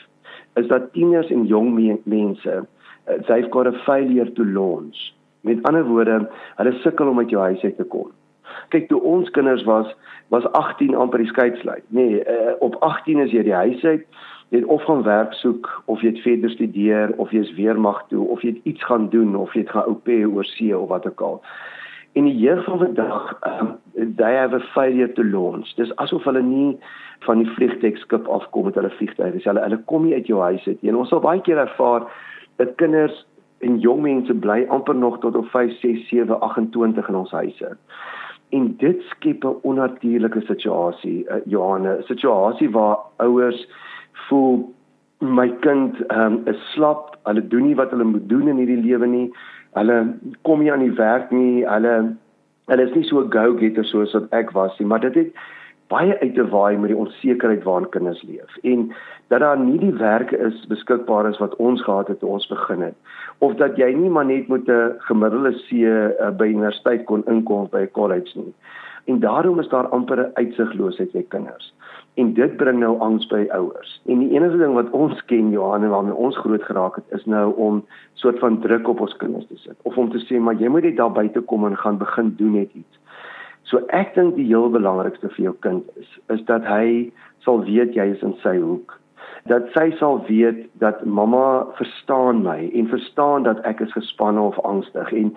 is 0.61 0.69
dat 0.69 0.91
tieners 0.93 1.33
en 1.33 1.49
jong 1.49 1.73
mense 2.05 2.61
uh, 2.61 3.19
they've 3.25 3.49
got 3.49 3.65
a 3.65 3.73
failure 3.81 4.29
to 4.37 4.45
launch 4.45 5.09
Met 5.43 5.63
ander 5.67 5.83
woorde, 5.83 6.21
hulle 6.59 6.73
sukkel 6.83 7.11
om 7.11 7.19
uit 7.19 7.31
jou 7.33 7.41
huis 7.43 7.63
uit 7.63 7.77
te 7.77 7.83
kom. 7.83 8.11
Kyk, 8.71 8.87
toe 8.89 9.01
ons 9.03 9.29
kinders 9.35 9.63
was, 9.67 9.89
was 10.31 10.45
18 10.55 10.95
amper 10.95 11.19
die 11.19 11.27
skeidslyn. 11.31 11.83
Nee, 11.95 12.21
uh, 12.23 12.53
op 12.63 12.77
18 12.85 13.19
is 13.25 13.33
jy 13.35 13.43
die 13.43 13.57
huis 13.57 13.83
uit, 13.83 14.05
jy 14.53 14.61
het 14.61 14.69
of 14.71 14.83
gaan 14.87 15.03
werk 15.03 15.33
soek 15.33 15.67
of 15.91 16.03
jy 16.05 16.13
het 16.13 16.23
verder 16.23 16.51
studeer 16.53 17.13
of 17.17 17.31
jy 17.33 17.41
is 17.43 17.53
weermag 17.57 18.03
toe 18.11 18.23
of 18.29 18.43
jy 18.45 18.53
het 18.53 18.69
iets 18.69 18.85
gaan 18.85 19.09
doen 19.09 19.35
of 19.35 19.53
jy 19.55 19.63
het 19.65 19.73
gaan 19.73 19.89
oupe 19.89 20.19
oor 20.29 20.47
see 20.53 20.71
of 20.77 20.91
wat 20.93 21.07
ook 21.09 21.23
al. 21.25 21.39
In 22.13 22.27
die 22.29 22.35
jeug 22.37 22.61
van 22.67 22.77
vandag, 22.77 23.31
um, 23.49 23.71
they 24.19 24.35
have 24.37 24.53
a 24.53 24.61
failure 24.75 25.09
to 25.17 25.25
launch. 25.25 25.73
Dis 25.75 25.95
asof 25.97 26.27
hulle 26.29 26.43
nie 26.45 26.77
van 27.25 27.41
die 27.41 27.49
vliegtuigskip 27.55 28.29
afkom 28.29 28.69
met 28.69 28.77
hulle 28.77 28.93
vliegtuig. 28.99 29.33
Dis 29.33 29.47
hulle 29.49 29.63
hulle 29.65 29.81
kom 29.89 30.05
nie 30.05 30.13
uit 30.13 30.29
jou 30.29 30.41
huis 30.45 30.67
uit 30.67 30.81
nie. 30.81 30.93
Ons 30.93 31.09
sal 31.09 31.23
baie 31.23 31.41
keer 31.41 31.57
ervaar 31.63 32.05
dat 32.61 32.75
kinders 32.77 33.23
en 33.63 33.79
jong 33.79 34.01
mense 34.01 34.33
bly 34.33 34.65
amper 34.69 34.95
nog 34.95 35.19
tot 35.19 35.35
op 35.35 35.47
5, 35.53 35.79
6, 35.79 36.07
7, 36.09 36.39
28 36.39 37.07
in 37.07 37.15
ons 37.15 37.31
huise. 37.31 37.77
En 38.53 38.75
dit 38.77 39.01
skep 39.09 39.43
'n 39.43 39.57
onnatuurlike 39.61 40.41
situasie, 40.41 41.25
uh, 41.29 41.41
Johanne, 41.45 41.97
'n 41.97 42.03
situasie 42.03 42.69
waar 42.69 42.97
ouers 43.17 43.67
voel 44.27 44.73
my 45.19 45.49
kind 45.63 45.95
um, 46.11 46.41
is 46.45 46.59
slap, 46.73 47.17
hulle 47.23 47.47
doen 47.47 47.67
nie 47.67 47.75
wat 47.75 47.89
hulle 47.89 48.03
moet 48.03 48.29
doen 48.29 48.47
in 48.47 48.59
hierdie 48.61 48.81
lewe 48.81 49.07
nie. 49.07 49.27
Hulle 49.73 49.97
kom 50.41 50.59
nie 50.59 50.71
aan 50.71 50.83
die 50.83 50.97
werk 50.97 51.31
nie. 51.31 51.63
Hulle 51.67 52.15
hulle 52.71 52.87
is 52.87 52.95
nie 52.95 53.03
so 53.03 53.25
go-getter 53.29 53.85
soos 53.85 54.13
wat 54.15 54.29
ek 54.31 54.53
was 54.55 54.77
nie, 54.79 54.87
maar 54.87 55.01
dit 55.03 55.15
het 55.19 55.33
baie 55.93 56.19
uit 56.19 56.35
te 56.35 56.47
waai 56.55 56.77
met 56.77 56.93
die 56.93 57.01
onsekerheid 57.05 57.63
waarin 57.63 57.89
kinders 57.95 58.23
leef 58.27 58.57
en 58.73 58.89
dat 59.33 59.39
daar 59.45 59.59
nie 59.59 59.79
die 59.79 59.95
werke 60.01 60.37
is 60.37 60.65
beskikbaar 60.67 61.29
is 61.29 61.41
wat 61.43 61.55
ons 61.55 61.81
gehad 61.83 62.07
het 62.11 62.19
toe 62.19 62.29
ons 62.37 62.47
begin 62.51 62.81
het 62.89 62.97
of 63.43 63.55
dat 63.59 63.77
jy 63.77 63.89
nie 63.97 64.09
maar 64.09 64.25
net 64.25 64.47
met 64.47 64.67
'n 64.69 64.95
gemiddelde 65.09 65.51
C 65.65 65.71
uh, 65.71 66.29
by 66.39 66.47
universiteit 66.47 67.05
kon 67.05 67.25
inkom 67.27 67.67
by 67.71 67.81
'n 67.83 67.91
college 67.91 68.31
nie. 68.39 68.53
En 69.05 69.19
daarom 69.19 69.59
is 69.59 69.67
daar 69.67 69.87
amper 69.87 70.19
'n 70.19 70.31
uitsigloosheid 70.33 71.11
by 71.11 71.25
kinders. 71.27 71.73
En 72.13 72.33
dit 72.33 72.55
bring 72.57 72.79
nou 72.79 72.99
angs 72.99 73.27
by 73.27 73.47
ouers. 73.49 74.01
En 74.05 74.19
die 74.19 74.31
enigste 74.31 74.57
ding 74.57 74.73
wat 74.73 74.89
ons 74.89 75.25
ken 75.25 75.49
Johan 75.49 75.83
en 75.83 75.89
waarmee 75.89 76.15
ons 76.15 76.37
groot 76.37 76.63
geraak 76.63 76.95
het 76.95 77.05
is 77.09 77.25
nou 77.25 77.55
om 77.55 77.85
soort 78.13 78.39
van 78.39 78.59
druk 78.59 78.87
op 78.87 78.99
ons 78.99 79.17
kinders 79.17 79.47
te 79.47 79.57
sit 79.57 79.75
of 79.81 79.97
om 79.97 80.09
te 80.09 80.25
sê 80.25 80.39
maar 80.39 80.55
jy 80.55 80.67
moet 80.67 80.83
net 80.83 80.97
daar 80.97 81.11
buite 81.11 81.39
kom 81.39 81.65
en 81.65 81.77
gaan 81.77 81.97
begin 81.97 82.33
doen 82.37 82.51
net 82.51 82.69
iets. 82.73 82.99
So 83.69 83.79
ek 83.95 84.15
dink 84.17 84.35
die 84.35 84.47
heel 84.49 84.67
belangrikste 84.73 85.29
vir 85.35 85.45
jou 85.47 85.53
kind 85.65 85.87
is 85.99 86.09
is 86.35 86.43
dat 86.49 86.65
hy 86.67 87.11
sal 87.45 87.63
weet 87.67 87.95
jy 87.95 88.09
is 88.15 88.23
in 88.25 88.35
sy 88.43 88.57
hoek. 88.59 88.97
Dat 89.51 89.69
sy 89.75 89.89
sal 89.99 90.19
weet 90.27 90.65
dat 90.83 91.03
mamma 91.05 91.65
verstaan 91.79 92.43
my 92.43 92.59
en 92.73 92.91
verstaan 92.91 93.47
dat 93.47 93.63
ek 93.69 93.83
is 93.85 93.95
gespanne 93.95 94.41
of 94.41 94.59
angstig 94.67 95.13
en 95.13 95.31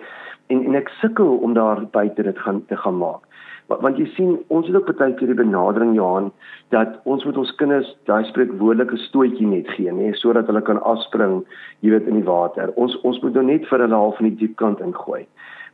en 0.51 0.63
en 0.63 0.75
ek 0.79 0.91
sukkel 0.99 1.39
om 1.43 1.55
daar 1.55 1.85
buite 1.95 2.23
dit 2.23 2.43
gaan 2.43 2.61
te 2.67 2.77
gaan 2.83 2.99
maak. 2.99 3.23
Want, 3.67 3.81
want 3.83 3.97
jy 3.99 4.05
sien 4.15 4.35
ons 4.47 4.67
het 4.67 4.75
ook 4.75 4.91
baie 4.99 5.15
keer 5.19 5.31
die 5.31 5.39
benadering 5.39 5.95
Johan 5.95 6.29
dat 6.75 6.99
ons 7.03 7.23
moet 7.27 7.39
ons 7.39 7.55
kinders 7.59 7.89
daai 8.07 8.23
spreekwoordelike 8.29 8.99
stootjie 9.07 9.47
net 9.47 9.67
gee 9.75 9.91
nê 9.91 10.13
sodat 10.19 10.47
hulle 10.51 10.63
kan 10.67 10.79
afspring 10.87 11.41
jy 11.79 11.95
weet 11.95 12.07
in 12.11 12.19
die 12.19 12.27
water. 12.27 12.71
Ons 12.75 12.95
ons 13.07 13.19
moet 13.23 13.39
nou 13.39 13.47
net 13.47 13.67
vir 13.71 13.83
hulle 13.83 14.03
half 14.03 14.19
in 14.23 14.31
die 14.31 14.39
diep 14.43 14.55
kant 14.59 14.83
ingooi 14.83 15.25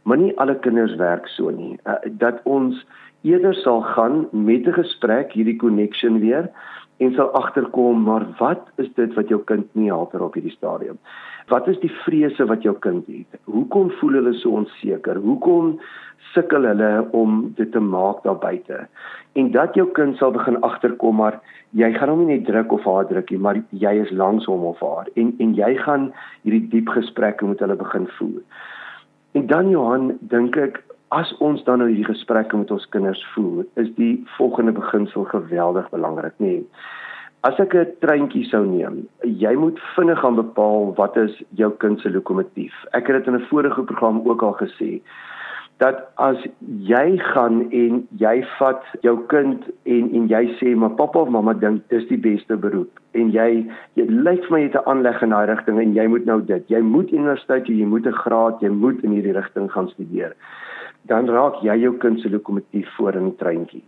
maar 0.03 0.17
nie 0.17 0.37
alle 0.37 0.55
kinders 0.59 0.95
werk 0.95 1.27
so 1.27 1.49
nie. 1.49 1.77
Uh, 1.87 1.99
dat 2.19 2.39
ons 2.43 2.85
eerder 3.23 3.55
sal 3.55 3.81
gaan 3.81 4.27
met 4.31 4.67
'n 4.67 4.79
gesprek 4.79 5.31
hierdie 5.31 5.59
connection 5.59 6.19
weer 6.19 6.49
en 6.97 7.13
sal 7.13 7.31
agterkom 7.31 8.03
maar 8.03 8.25
wat 8.37 8.67
is 8.75 8.89
dit 8.95 9.13
wat 9.13 9.27
jou 9.27 9.41
kind 9.43 9.67
nie 9.71 9.87
help 9.87 10.13
op 10.13 10.33
hierdie 10.33 10.57
stadium? 10.57 10.97
Wat 11.47 11.67
is 11.67 11.79
die 11.79 11.91
vrese 12.03 12.45
wat 12.45 12.63
jou 12.63 12.75
kind 12.79 13.07
het? 13.07 13.39
Hoekom 13.43 13.91
voel 13.99 14.13
hulle 14.19 14.33
so 14.33 14.49
onseker? 14.49 15.15
Hoekom 15.15 15.79
sukkel 16.33 16.63
hulle 16.63 17.07
om 17.11 17.53
dit 17.55 17.71
te 17.71 17.79
maak 17.79 18.23
daar 18.23 18.37
buite? 18.37 18.87
En 19.33 19.51
dat 19.51 19.75
jou 19.75 19.87
kind 19.91 20.17
sal 20.17 20.31
begin 20.31 20.61
agterkom 20.61 21.15
maar 21.15 21.39
jy 21.71 21.93
gaan 21.93 22.09
hom 22.09 22.25
nie 22.25 22.37
net 22.37 22.45
druk 22.45 22.71
of 22.71 22.85
haar 22.85 23.07
druk 23.07 23.29
nie, 23.29 23.39
maar 23.39 23.63
jy 23.69 23.93
is 24.05 24.11
langs 24.11 24.45
hom 24.45 24.63
of 24.63 24.79
haar 24.79 25.09
en 25.15 25.33
en 25.39 25.55
jy 25.57 25.75
gaan 25.77 26.11
hierdie 26.43 26.67
diep 26.69 26.89
gesprekke 26.89 27.45
met 27.45 27.59
hulle 27.59 27.75
begin 27.75 28.07
voer. 28.17 28.41
En 29.33 29.47
dan 29.47 29.69
Johan, 29.69 30.17
dink 30.21 30.57
ek 30.57 30.83
as 31.13 31.29
ons 31.45 31.61
dan 31.63 31.81
nou 31.81 31.87
hierdie 31.89 32.09
gesprekke 32.09 32.57
met 32.57 32.71
ons 32.73 32.85
kinders 32.89 33.21
voer, 33.33 33.65
is 33.81 33.89
die 33.97 34.15
volgende 34.37 34.73
beginsel 34.73 35.25
geweldig 35.29 35.89
belangrik, 35.93 36.33
nê. 36.37 36.57
Nee. 36.57 36.65
As 37.43 37.57
ek 37.59 37.73
'n 37.75 37.91
treintjie 37.99 38.45
sou 38.47 38.63
neem, 38.65 39.03
jy 39.21 39.53
moet 39.59 39.79
vinnig 39.95 40.19
gaan 40.19 40.35
bepaal 40.35 40.93
wat 40.95 41.17
is 41.17 41.33
jou 41.59 41.71
kind 41.83 41.99
se 41.99 42.09
lokomotief. 42.09 42.73
Ek 42.93 43.07
het 43.07 43.17
dit 43.17 43.27
in 43.27 43.35
'n 43.35 43.47
vorige 43.49 43.83
program 43.83 44.21
ook 44.23 44.41
al 44.41 44.53
gesê 44.53 45.01
dat 45.81 46.03
as 46.21 46.37
jy 46.87 47.17
gaan 47.33 47.63
en 47.73 48.01
jy 48.21 48.33
vat 48.57 48.83
jou 49.05 49.15
kind 49.31 49.63
en 49.89 50.09
en 50.19 50.27
jy 50.31 50.43
sê 50.59 50.73
maar 50.75 50.93
pappa 50.99 51.23
of 51.25 51.31
mamma 51.33 51.53
dink 51.53 51.81
dis 51.93 52.05
die 52.11 52.19
beste 52.25 52.57
beroep. 52.65 52.99
En 53.17 53.31
jy 53.33 53.47
jy 53.99 54.05
lyk 54.09 54.45
vir 54.45 54.53
my 54.55 54.59
jy 54.61 54.69
het 54.69 54.77
'n 54.81 54.89
aanleg 54.91 55.23
in 55.23 55.33
daai 55.35 55.47
rigting 55.49 55.79
en 55.79 55.93
jy 55.93 56.07
moet 56.07 56.25
nou 56.25 56.41
dit. 56.41 56.63
Jy 56.69 56.81
moet 56.81 57.11
universiteit 57.11 57.67
jy 57.67 57.85
moet 57.85 58.05
'n 58.07 58.21
graad 58.23 58.61
jy 58.61 58.69
moet 58.69 59.03
in 59.03 59.11
hierdie 59.11 59.33
rigting 59.33 59.71
gaan 59.71 59.89
studeer. 59.89 60.35
Dan 61.05 61.27
raak 61.27 61.55
jy 61.63 61.75
jou 61.81 61.97
kind 61.97 62.19
se 62.19 62.29
lokomotief 62.29 62.87
voor 62.95 63.15
in 63.15 63.25
die 63.25 63.37
treintjie. 63.37 63.83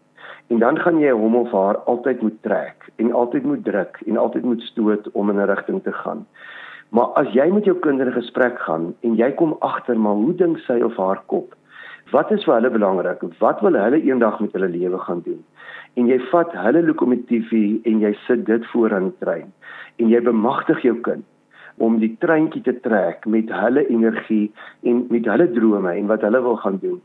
En 0.50 0.60
dan 0.60 0.78
gaan 0.78 1.00
jy 1.00 1.12
hom 1.12 1.36
of 1.36 1.52
haar 1.52 1.78
altyd 1.78 2.22
moet 2.22 2.42
trek 2.42 2.90
en 2.96 3.12
altyd 3.12 3.44
moet 3.44 3.64
druk 3.64 4.02
en 4.06 4.18
altyd 4.18 4.44
moet 4.44 4.62
stoot 4.62 5.12
om 5.12 5.30
in 5.30 5.40
'n 5.40 5.48
rigting 5.48 5.84
te 5.84 5.94
gaan. 5.94 6.26
Maar 6.90 7.06
as 7.06 7.28
jy 7.34 7.52
met 7.54 7.66
jou 7.66 7.78
kind 7.80 8.00
in 8.00 8.08
'n 8.08 8.22
gesprek 8.22 8.60
gaan 8.60 8.96
en 9.02 9.16
jy 9.16 9.32
kom 9.32 9.56
agter 9.60 10.00
maar 10.00 10.14
hoe 10.14 10.34
dink 10.34 10.58
sy 10.58 10.82
of 10.82 10.98
haar 10.98 11.22
kop 11.26 11.56
Wat 12.12 12.32
is 12.32 12.44
vir 12.46 12.60
hulle 12.60 12.70
belangrik? 12.70 13.24
Wat 13.40 13.62
wil 13.66 13.78
hulle 13.80 14.02
eendag 14.02 14.40
met 14.40 14.54
hulle 14.54 14.70
lewe 14.70 15.00
gaan 15.08 15.22
doen? 15.26 15.42
En 15.98 16.10
jy 16.12 16.20
vat 16.30 16.52
hulle 16.54 16.84
lokomotiefie 16.86 17.80
en 17.90 18.04
jy 18.04 18.12
sit 18.28 18.46
dit 18.46 18.68
voor 18.74 18.94
aan 18.94 19.10
die 19.10 19.18
trein. 19.24 19.50
En 19.98 20.12
jy 20.14 20.22
bemagtig 20.22 20.84
jou 20.86 20.96
kind 21.08 21.26
om 21.82 21.98
die 22.00 22.14
treintjie 22.24 22.62
te 22.64 22.76
trek 22.86 23.26
met 23.28 23.50
hulle 23.52 23.84
energie 23.90 24.46
en 24.88 25.02
met 25.12 25.26
hulle 25.28 25.50
drome 25.58 25.92
en 25.92 26.08
wat 26.12 26.24
hulle 26.24 26.42
wil 26.46 26.56
gaan 26.62 26.80
doen. 26.84 27.02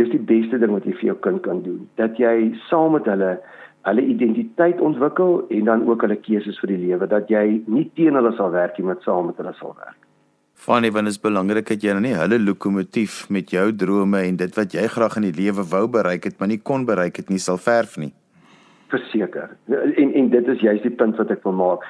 Dis 0.00 0.08
die 0.14 0.22
beste 0.30 0.60
ding 0.62 0.72
wat 0.72 0.86
jy 0.88 0.94
vir 1.00 1.10
jou 1.10 1.18
kind 1.26 1.42
kan 1.44 1.62
doen. 1.66 1.82
Dat 2.00 2.16
jy 2.22 2.54
saam 2.70 2.94
met 2.96 3.10
hulle 3.10 3.36
hulle 3.88 4.04
identiteit 4.14 4.80
ontwikkel 4.84 5.42
en 5.54 5.68
dan 5.68 5.86
ook 5.88 6.02
hulle 6.04 6.16
keuses 6.24 6.58
vir 6.62 6.76
die 6.76 6.82
lewe 6.88 7.08
dat 7.10 7.30
jy 7.32 7.62
nie 7.66 7.88
teen 7.96 8.18
hulle 8.18 8.32
sal 8.36 8.52
werk 8.54 8.78
nie, 8.78 8.86
maar 8.88 9.02
saam 9.04 9.30
met 9.30 9.40
hulle 9.40 9.54
sal 9.60 9.74
werk. 9.76 10.07
Fanny, 10.58 10.90
want 10.90 11.06
dit 11.06 11.14
is 11.14 11.20
belangrik 11.22 11.68
dat 11.70 11.84
jy 11.86 11.92
nou 11.94 12.02
nie 12.02 12.16
hulle 12.18 12.36
lokomotief 12.42 13.20
met 13.30 13.52
jou 13.54 13.68
drome 13.78 14.24
en 14.26 14.38
dit 14.40 14.56
wat 14.58 14.72
jy 14.74 14.88
graag 14.90 15.14
in 15.20 15.28
die 15.28 15.36
lewe 15.36 15.62
wou 15.70 15.84
bereik 15.94 16.26
het, 16.26 16.34
maar 16.40 16.50
nie 16.50 16.58
kon 16.58 16.82
bereik 16.88 17.20
het 17.22 17.30
nie, 17.30 17.38
sal 17.38 17.60
verf 17.62 17.94
nie. 18.02 18.10
Verseker. 18.90 19.54
En 19.70 20.10
en 20.18 20.30
dit 20.32 20.50
is 20.50 20.64
juist 20.66 20.82
die 20.82 20.94
punt 20.98 21.14
wat 21.20 21.30
ek 21.30 21.46
wil 21.46 21.54
maak. 21.54 21.86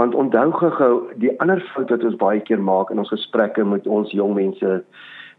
Want 0.00 0.16
onthou 0.16 0.48
gou 0.78 0.90
die 1.20 1.34
ander 1.44 1.60
fout 1.74 1.92
wat 1.92 2.08
ons 2.08 2.16
baie 2.16 2.40
keer 2.40 2.62
maak 2.62 2.88
in 2.90 3.04
ons 3.04 3.12
gesprekke 3.12 3.68
met 3.68 3.84
ons 3.86 4.16
jong 4.16 4.32
mense, 4.40 4.72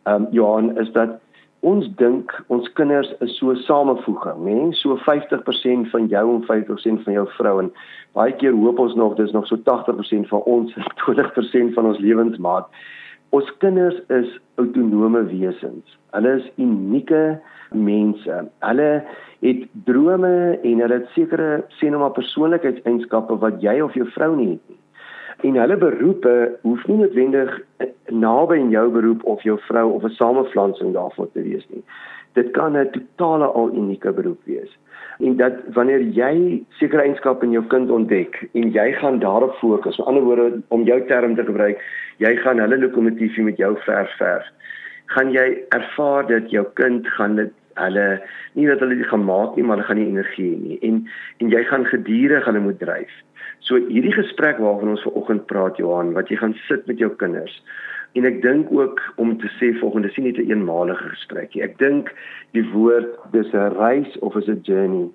ehm 0.06 0.14
um, 0.14 0.30
Johan, 0.38 0.76
is 0.78 0.94
dat 0.94 1.18
ons 1.66 1.88
dink 1.98 2.32
ons 2.54 2.68
kinders 2.78 3.10
is 3.26 3.34
so 3.40 3.56
samevoeging, 3.66 4.44
né? 4.46 4.54
Nee? 4.54 4.74
So 4.82 4.98
50% 5.06 5.90
van 5.94 6.08
jou 6.12 6.26
en 6.36 6.44
50% 6.46 7.04
van 7.04 7.14
jou 7.14 7.26
vrou 7.38 7.58
en 7.64 7.72
baie 8.18 8.36
keer 8.38 8.56
hoop 8.56 8.80
ons 8.80 8.96
nog 8.96 9.18
dis 9.18 9.34
nog 9.34 9.48
so 9.50 9.58
80% 9.70 10.30
van 10.30 10.46
ons 10.46 10.74
20% 11.06 11.74
van 11.78 11.92
ons 11.92 12.02
lewensmaat. 12.04 12.70
Ons 13.36 13.50
kinders 13.60 13.98
is 14.14 14.30
autonome 14.62 15.26
wesens. 15.32 15.98
Hulle 16.16 16.38
is 16.40 16.48
unieke 16.56 17.40
mense. 17.76 18.42
Hulle 18.64 18.92
het 19.44 19.66
drome 19.90 20.36
en 20.64 20.84
hulle 20.86 21.02
het 21.02 21.14
sekere 21.18 21.66
sê 21.78 21.92
nou 21.92 22.02
maar 22.02 22.16
persoonlikheidseienskappe 22.16 23.38
wat 23.44 23.62
jy 23.62 23.80
of 23.84 23.98
jou 23.98 24.08
vrou 24.16 24.36
nie 24.38 24.54
het 24.56 24.64
nie 24.70 24.77
en 25.42 25.56
hulle 25.56 25.78
beroepe 25.78 26.36
hoef 26.62 26.88
nie 26.88 26.98
noodwendig 26.98 27.54
naby 28.10 28.58
in 28.58 28.70
jou 28.74 28.88
beroep 28.92 29.24
of 29.24 29.44
jou 29.46 29.58
vrou 29.68 29.92
of 29.94 30.04
'n 30.04 30.18
samevlansing 30.18 30.94
daarvoor 30.94 31.32
te 31.32 31.42
wees 31.42 31.66
nie. 31.70 31.84
Dit 32.34 32.52
kan 32.52 32.78
'n 32.78 32.90
totale 32.92 33.46
al 33.46 33.72
unieke 33.74 34.12
beroep 34.12 34.40
wees. 34.46 34.78
En 35.20 35.38
dat 35.38 35.54
wanneer 35.74 36.02
jy 36.02 36.64
sekere 36.70 37.02
eienskappe 37.02 37.46
in 37.46 37.52
jou 37.52 37.64
kind 37.68 37.90
ontdek 37.90 38.50
en 38.54 38.72
jy 38.72 38.92
gaan 38.92 39.20
daarop 39.20 39.56
fokus, 39.56 39.98
met 39.98 40.08
ander 40.08 40.24
woorde 40.24 40.62
om 40.68 40.84
jou 40.84 41.06
term 41.06 41.36
te 41.36 41.44
gebruik, 41.44 41.82
jy 42.18 42.36
gaan 42.36 42.60
hulle 42.60 42.78
lokomotiefie 42.78 43.44
met 43.44 43.58
jou 43.58 43.76
verf 43.78 44.18
verf, 44.18 44.46
gaan 45.06 45.32
jy 45.32 45.64
ervaar 45.70 46.28
dat 46.28 46.50
jou 46.50 46.66
kind 46.74 47.08
gaan 47.08 47.36
dit 47.36 47.52
hulle 47.78 48.22
nie 48.54 48.68
dat 48.68 48.80
hulle 48.80 48.98
dit 48.98 49.08
gaan 49.08 49.26
maak 49.26 49.56
nie, 49.56 49.64
maar 49.64 49.78
hulle 49.78 49.88
gaan 49.88 50.00
nie 50.02 50.10
energie 50.10 50.50
hê 50.52 50.58
nie 50.62 50.78
en 50.82 51.08
en 51.38 51.50
jy 51.54 51.64
gaan 51.70 51.86
gedurig 51.86 52.46
hulle 52.46 52.60
moet 52.60 52.80
dryf. 52.80 53.14
So 53.60 53.76
hierdie 53.76 54.14
gesprek 54.14 54.58
waarvan 54.58 54.90
ons 54.90 55.04
vanoggend 55.04 55.46
praat 55.46 55.78
Johan, 55.78 56.14
wat 56.14 56.30
jy 56.30 56.38
gaan 56.38 56.56
sit 56.68 56.86
met 56.88 56.98
jou 56.98 57.10
kinders. 57.16 57.62
En 58.16 58.26
ek 58.26 58.42
dink 58.42 58.72
ook 58.72 59.02
om 59.16 59.36
te 59.38 59.50
sê 59.60 59.74
volgende 59.80 60.10
sien 60.10 60.24
nie 60.24 60.34
'n 60.34 60.50
eenmalige 60.50 61.10
gesprek 61.10 61.54
nie. 61.54 61.64
Ek 61.64 61.78
dink 61.78 62.14
die 62.54 62.66
woord 62.72 63.18
dis 63.32 63.54
'n 63.54 63.76
reis 63.78 64.20
of 64.20 64.36
is 64.36 64.48
'n 64.48 64.62
journey 64.64 65.10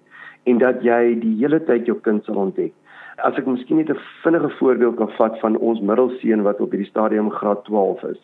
en 0.45 0.59
dat 0.59 0.83
jy 0.83 1.19
die 1.21 1.37
hele 1.39 1.61
tyd 1.65 1.87
jou 1.87 1.99
kind 2.01 2.25
sal 2.25 2.37
ontdek. 2.37 2.73
As 3.19 3.37
ek 3.39 3.47
miskien 3.47 3.77
net 3.77 3.91
'n 3.91 3.99
vinnige 4.23 4.51
voorbeeld 4.59 4.97
kan 4.97 5.11
vat 5.19 5.39
van 5.41 5.57
ons 5.57 5.81
middelseun 5.81 6.43
wat 6.43 6.61
op 6.61 6.71
hierdie 6.71 6.91
stadium 6.91 7.31
graad 7.31 7.65
12 7.65 8.05
is. 8.05 8.21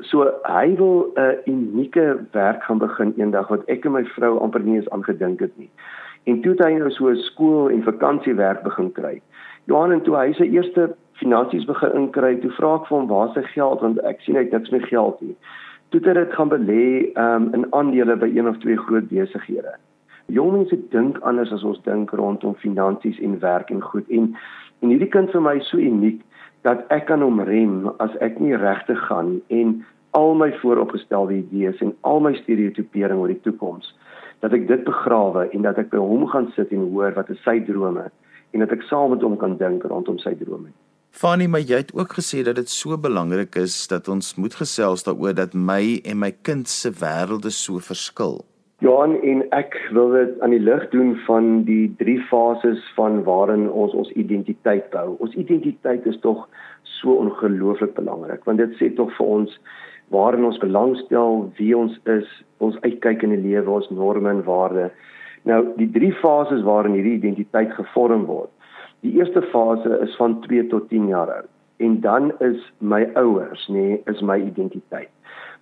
So 0.00 0.30
hy 0.44 0.76
wil 0.76 1.12
'n 1.16 1.38
unieke 1.46 2.26
werk 2.32 2.62
gaan 2.62 2.78
begin 2.78 3.14
eendag 3.16 3.48
wat 3.48 3.64
ek 3.68 3.84
en 3.84 3.92
my 3.92 4.04
vrou 4.04 4.38
amper 4.38 4.60
nie 4.60 4.76
eens 4.76 4.90
aangedink 4.90 5.40
het 5.40 5.56
nie. 5.58 5.70
En 6.24 6.40
toe 6.40 6.52
het 6.52 6.64
hy 6.64 6.72
nou 6.78 6.90
so 6.90 7.08
'n 7.08 7.16
skool 7.16 7.70
en 7.70 7.82
vakansiewerk 7.82 8.62
begin 8.62 8.92
kry. 8.92 9.20
Johan 9.70 9.92
en 9.92 10.02
toe 10.04 10.16
hy 10.18 10.32
sy 10.36 10.50
eerste 10.52 10.90
finansies 11.20 11.64
begin 11.68 11.94
inkry, 11.96 12.34
toe 12.42 12.50
vra 12.58 12.74
ek 12.78 12.88
vir 12.88 12.98
hom 12.98 13.08
waar 13.08 13.30
sy 13.32 13.44
geld 13.52 13.84
want 13.84 14.00
ek 14.08 14.20
sien 14.24 14.36
hy 14.36 14.44
het 14.44 14.52
niks 14.52 14.72
meer 14.74 14.84
geld 14.90 15.22
nie. 15.24 15.36
Toe 15.90 16.00
het 16.02 16.10
hy 16.10 16.14
dit 16.18 16.36
gaan 16.36 16.52
belê 16.52 16.84
um, 17.20 17.48
in 17.56 17.66
aandele 17.76 18.16
by 18.20 18.28
een 18.34 18.50
of 18.50 18.58
twee 18.64 18.76
groot 18.80 19.08
besighede. 19.12 19.76
Jong 20.32 20.52
mense 20.56 20.76
dink 20.92 21.20
anders 21.22 21.52
as 21.52 21.64
ons 21.64 21.80
dink 21.84 22.12
rondom 22.16 22.56
finansies 22.60 23.20
en 23.24 23.38
werk 23.40 23.72
en 23.72 23.82
goed 23.84 24.08
en 24.08 24.32
en 24.82 24.92
hierdie 24.92 25.08
kind 25.08 25.30
vir 25.32 25.40
my 25.40 25.54
is 25.60 25.68
so 25.72 25.80
uniek 25.80 26.20
dat 26.66 26.84
ek 26.92 27.06
kan 27.08 27.22
hom 27.24 27.40
rem 27.44 27.90
as 28.04 28.12
ek 28.24 28.40
nie 28.40 28.56
regtig 28.56 29.00
gaan 29.08 29.38
en 29.52 29.76
al 30.18 30.34
my 30.40 30.50
vooropgestelde 30.60 31.38
idees 31.40 31.80
en 31.84 31.92
al 32.08 32.20
my 32.24 32.34
stereotipering 32.40 33.20
oor 33.20 33.32
die 33.32 33.40
toekoms 33.46 33.92
dat 34.44 34.52
ek 34.56 34.66
dit 34.68 34.84
begrawe 34.84 35.46
en 35.56 35.64
dat 35.64 35.80
ek 35.80 35.88
by 35.92 36.00
hom 36.00 36.26
gaan 36.32 36.50
sit 36.56 36.72
en 36.72 36.88
hoor 36.92 37.16
wat 37.16 37.32
is 37.32 37.40
sy 37.46 37.58
drome 37.68 38.08
en 38.54 38.62
dat 38.62 38.72
ek 38.74 38.86
saam 38.88 39.12
met 39.12 39.22
hom 39.26 39.36
kan 39.40 39.58
dink 39.58 39.84
rondom 39.90 40.18
sy 40.22 40.32
drome. 40.38 40.70
Fanny, 41.14 41.46
maar 41.46 41.62
jy 41.62 41.84
het 41.84 41.92
ook 41.94 42.16
gesê 42.18 42.42
dat 42.46 42.56
dit 42.58 42.70
so 42.70 42.96
belangrik 42.98 43.54
is 43.58 43.76
dat 43.90 44.08
ons 44.10 44.34
moet 44.34 44.54
gesels 44.58 45.06
daaroor 45.06 45.36
dat 45.38 45.54
my 45.54 46.00
en 46.02 46.18
my 46.22 46.32
kind 46.46 46.70
se 46.70 46.90
wêrelde 47.02 47.52
so 47.54 47.78
verskil. 47.78 48.40
Johan 48.82 49.14
en 49.22 49.44
ek 49.54 49.76
wil 49.94 50.10
dit 50.16 50.40
aan 50.42 50.50
die 50.50 50.62
lig 50.62 50.82
doen 50.90 51.14
van 51.28 51.62
die 51.68 51.86
drie 52.00 52.18
fases 52.30 52.82
van 52.98 53.22
waarin 53.28 53.68
ons 53.70 53.94
ons 53.94 54.10
identiteit 54.18 54.90
bou. 54.90 55.14
Ons 55.22 55.38
identiteit 55.38 56.06
is 56.10 56.18
tog 56.26 56.48
so 56.98 57.14
ongelooflik 57.22 57.94
belangrik 57.94 58.42
want 58.50 58.58
dit 58.62 58.74
sê 58.80 58.90
tog 58.98 59.14
vir 59.18 59.30
ons 59.38 59.54
waarin 60.12 60.44
ons 60.50 60.58
belangstel, 60.60 61.46
wie 61.58 61.72
ons 61.78 61.94
is, 62.10 62.28
ons 62.58 62.76
uitkyk 62.82 63.22
in 63.24 63.32
die 63.34 63.42
lewe, 63.46 63.70
ons 63.70 63.88
norme 63.94 64.30
en 64.30 64.42
waardes. 64.46 64.92
Nou 65.44 65.60
die 65.76 65.90
drie 65.90 66.12
fases 66.12 66.62
waarin 66.62 66.96
hierdie 66.96 67.18
identiteit 67.18 67.72
gevorm 67.76 68.24
word. 68.24 68.50
Die 69.04 69.12
eerste 69.18 69.42
fase 69.52 69.98
is 70.00 70.16
van 70.16 70.40
2 70.40 70.66
tot 70.72 70.88
10 70.88 71.08
jaar 71.08 71.32
oud 71.32 71.50
en 71.76 72.00
dan 72.00 72.32
is 72.38 72.60
my 72.78 73.02
ouers, 73.18 73.66
nê, 73.68 73.82
nee, 73.82 74.02
is 74.06 74.20
my 74.22 74.36
identiteit. 74.38 75.10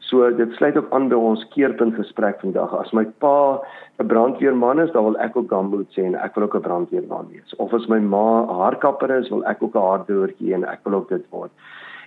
So 0.09 0.29
dit 0.37 0.53
sluit 0.59 0.77
ook 0.77 0.91
aan 0.93 1.09
by 1.09 1.17
ons 1.17 1.45
keerpunt 1.55 1.95
gesprek 1.97 2.41
vandag. 2.43 2.75
As 2.77 2.91
my 2.93 3.05
pa 3.25 3.62
'n 3.99 4.07
brandweerman 4.07 4.81
is, 4.81 4.91
dan 4.93 5.05
wil 5.05 5.19
ek 5.19 5.37
ook 5.37 5.49
gamboot 5.49 5.89
sê 5.97 6.05
en 6.05 6.15
ek 6.15 6.35
wil 6.35 6.45
ook 6.45 6.57
'n 6.57 6.67
brandweerman 6.69 7.29
wees. 7.33 7.55
Of 7.57 7.73
as 7.73 7.87
my 7.89 7.99
ma 7.99 8.43
'n 8.43 8.49
haarkapper 8.49 9.11
is, 9.11 9.31
wil 9.31 9.45
ek 9.45 9.62
ook 9.62 9.75
'n 9.75 9.87
haardoertjie 9.89 10.55
en 10.55 10.65
ek 10.65 10.81
wil 10.85 10.95
ook 10.95 11.09
dit 11.09 11.25
word. 11.31 11.51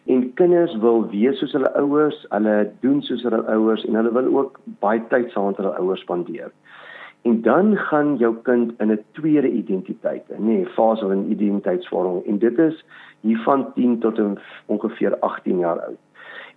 En 0.06 0.34
kinders 0.34 0.76
wil 0.78 1.10
wees 1.10 1.40
soos 1.40 1.52
hulle 1.52 1.74
ouers, 1.76 2.26
hulle 2.30 2.72
doen 2.82 3.02
soos 3.02 3.24
hulle 3.24 3.42
ouers 3.48 3.86
en 3.86 3.96
hulle 3.96 4.12
wil 4.12 4.38
ook 4.38 4.60
baie 4.80 5.02
tyd 5.10 5.32
saam 5.32 5.46
met 5.46 5.58
hulle 5.58 5.78
ouers 5.80 6.02
spandeer. 6.02 6.52
En 7.26 7.42
dan 7.42 7.78
gaan 7.78 8.18
jou 8.18 8.36
kind 8.42 8.74
in 8.78 8.92
'n 8.92 9.04
tweede 9.12 9.52
identiteit, 9.52 10.24
nê, 10.30 10.40
nee, 10.40 10.66
fase 10.66 11.08
van 11.08 11.26
identiteitsvorming 11.30 12.26
en 12.26 12.38
dit 12.38 12.58
is 12.58 12.86
hier 13.20 13.38
van 13.38 13.74
10 13.74 14.00
tot 14.00 14.20
ongeveer 14.66 15.20
18 15.20 15.58
jaar 15.58 15.80
oud. 15.80 15.98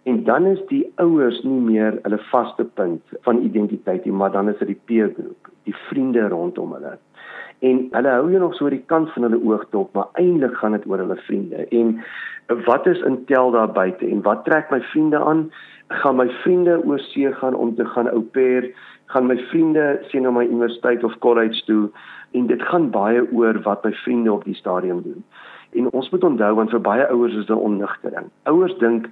En 0.02 0.25
dan 0.25 0.47
is 0.47 0.61
die 0.69 0.85
ouers 0.97 1.43
nie 1.43 1.61
meer 1.61 1.99
hulle 2.02 2.21
vaste 2.31 2.64
punt 2.64 3.02
van 3.26 3.43
identiteit 3.43 4.05
nie, 4.05 4.14
maar 4.14 4.33
dan 4.33 4.49
is 4.49 4.59
dit 4.59 4.73
die 4.75 4.81
peer 4.85 5.12
groep, 5.14 5.50
die 5.69 5.76
vriende 5.88 6.28
rondom 6.28 6.73
hulle. 6.73 6.97
En 7.59 7.88
hulle 7.90 8.12
hou 8.14 8.31
jou 8.31 8.40
nog 8.40 8.55
so 8.55 8.64
oor 8.64 8.76
die 8.76 8.85
kant 8.87 9.11
van 9.12 9.26
hulle 9.26 9.40
oog 9.43 9.64
dop, 9.71 9.95
maar 9.95 10.12
eintlik 10.21 10.55
gaan 10.61 10.76
dit 10.78 10.87
oor 10.87 11.02
hulle 11.02 11.19
vriende. 11.26 11.67
En 11.75 11.99
wat 12.64 12.87
is 12.87 13.02
intel 13.05 13.50
daar 13.50 13.73
buite 13.73 14.07
en 14.07 14.23
wat 14.23 14.45
trek 14.45 14.71
my 14.71 14.81
vriende 14.93 15.19
aan? 15.19 15.49
Gaan 15.88 16.17
my 16.17 16.28
vriende 16.45 16.78
oor 16.85 16.99
see 16.99 17.33
gaan 17.33 17.55
om 17.55 17.75
te 17.75 17.85
gaan 17.85 18.09
au 18.09 18.23
pair 18.23 18.71
gaan 19.09 19.26
my 19.26 19.37
vriende 19.49 19.99
sien 20.09 20.23
na 20.23 20.31
my 20.31 20.45
universiteit 20.45 21.05
of 21.05 21.19
college 21.25 21.64
toe 21.64 21.88
en 22.37 22.47
dit 22.47 22.62
gaan 22.62 22.90
baie 22.93 23.23
oor 23.33 23.57
wat 23.64 23.85
my 23.85 23.93
vriende 24.05 24.33
op 24.33 24.45
die 24.45 24.57
stadium 24.57 25.00
doen. 25.02 25.25
En 25.73 25.88
ons 25.90 26.11
moet 26.11 26.25
onthou 26.25 26.55
want 26.55 26.73
vir 26.75 26.83
baie 26.85 27.07
ouers 27.09 27.37
is 27.40 27.47
dit 27.49 27.57
onnigtering. 27.57 28.28
Ouers 28.52 28.75
dink 28.83 29.09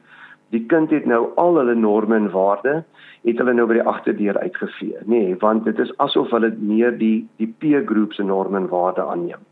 die 0.55 0.67
kind 0.71 0.91
het 0.91 1.07
nou 1.07 1.31
al 1.37 1.59
hulle 1.59 1.75
norme 1.75 2.17
en 2.17 2.31
waardes 2.31 2.85
het 3.27 3.41
hulle 3.43 3.55
nou 3.55 3.67
by 3.67 3.81
die 3.81 3.89
agterdeur 3.91 4.39
uitgevee, 4.39 5.01
nê, 5.05 5.23
nee, 5.25 5.37
want 5.43 5.65
dit 5.67 5.79
is 5.83 5.91
asof 6.03 6.31
hulle 6.31 6.53
meer 6.59 6.95
die 6.99 7.27
die 7.43 7.49
peer 7.59 7.83
groep 7.87 8.15
se 8.15 8.23
norme 8.23 8.61
en 8.61 8.69
waardes 8.71 9.05
aanneem. 9.05 9.43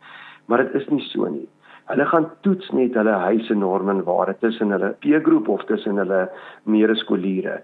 Maar 0.47 0.67
dit 0.67 0.75
is 0.83 0.89
nie 0.93 1.03
so 1.09 1.27
nie. 1.27 1.49
Hulle 1.91 2.05
gaan 2.09 2.31
toets 2.41 2.71
net 2.73 2.95
hulle 2.97 3.13
huise 3.27 3.55
norme 3.55 3.93
en 3.93 4.05
waardes 4.07 4.39
tussen 4.41 4.71
hulle 4.73 4.95
peer 5.05 5.21
groep 5.25 5.49
of 5.53 5.65
tussen 5.69 5.99
hulle 6.01 6.23
medeskoliere. 6.65 7.59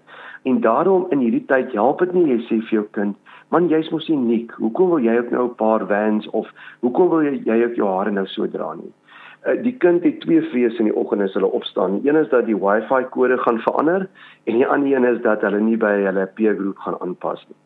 En 0.45 0.59
daarom 0.61 1.07
in 1.09 1.23
hierdie 1.25 1.45
tyd 1.49 1.73
help 1.73 2.03
dit 2.05 2.13
nie 2.13 2.27
jy 2.33 2.37
sê 2.45 2.59
vir 2.67 2.75
jou 2.75 2.83
kind, 2.97 3.17
man 3.49 3.69
jy's 3.71 3.89
mos 3.93 4.09
uniek. 4.13 4.53
Hoekom 4.61 4.93
wil 4.93 5.07
jy 5.07 5.17
ook 5.17 5.31
nou 5.33 5.47
'n 5.47 5.55
paar 5.55 5.87
Vans 5.87 6.29
of 6.29 6.51
hoekom 6.81 7.09
wil 7.09 7.23
jy 7.23 7.41
jy 7.45 7.63
ook 7.63 7.75
jou 7.75 7.87
hare 7.87 8.11
nou 8.11 8.27
so 8.27 8.47
dra 8.47 8.73
nie? 8.75 8.93
Uh, 9.41 9.55
die 9.63 9.73
kind 9.81 10.03
het 10.03 10.19
twee 10.21 10.41
vrese 10.51 10.77
in 10.77 10.91
die 10.91 10.95
oggend 10.95 11.23
as 11.25 11.33
hulle 11.33 11.49
opstaan. 11.49 11.99
Een 12.05 12.15
is 12.15 12.29
dat 12.29 12.45
die 12.45 12.57
Wi-Fi 12.57 13.07
kode 13.09 13.37
gaan 13.41 13.57
verander 13.59 14.07
en 14.43 14.59
die 14.59 14.67
ander 14.67 14.93
een 14.93 15.07
is 15.15 15.21
dat 15.21 15.41
hulle 15.41 15.59
nie 15.59 15.77
by 15.81 15.95
hulle 16.03 16.27
peer 16.37 16.53
groep 16.59 16.77
gaan 16.77 16.99
aanpas 17.01 17.41
nie. 17.47 17.57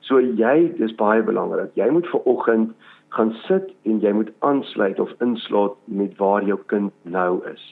So 0.00 0.18
jy, 0.18 0.72
dis 0.80 0.94
baie 0.98 1.22
belangrik. 1.22 1.70
Jy 1.78 1.86
moet 1.94 2.08
vir 2.10 2.26
oggend 2.32 2.72
gaan 3.14 3.30
sit 3.44 3.70
en 3.86 4.00
jy 4.02 4.10
moet 4.16 4.32
aansluit 4.46 4.98
of 4.98 5.12
insluit 5.22 5.78
met 5.84 6.16
waar 6.18 6.42
jou 6.42 6.58
kind 6.72 6.90
nou 7.02 7.38
is. 7.52 7.62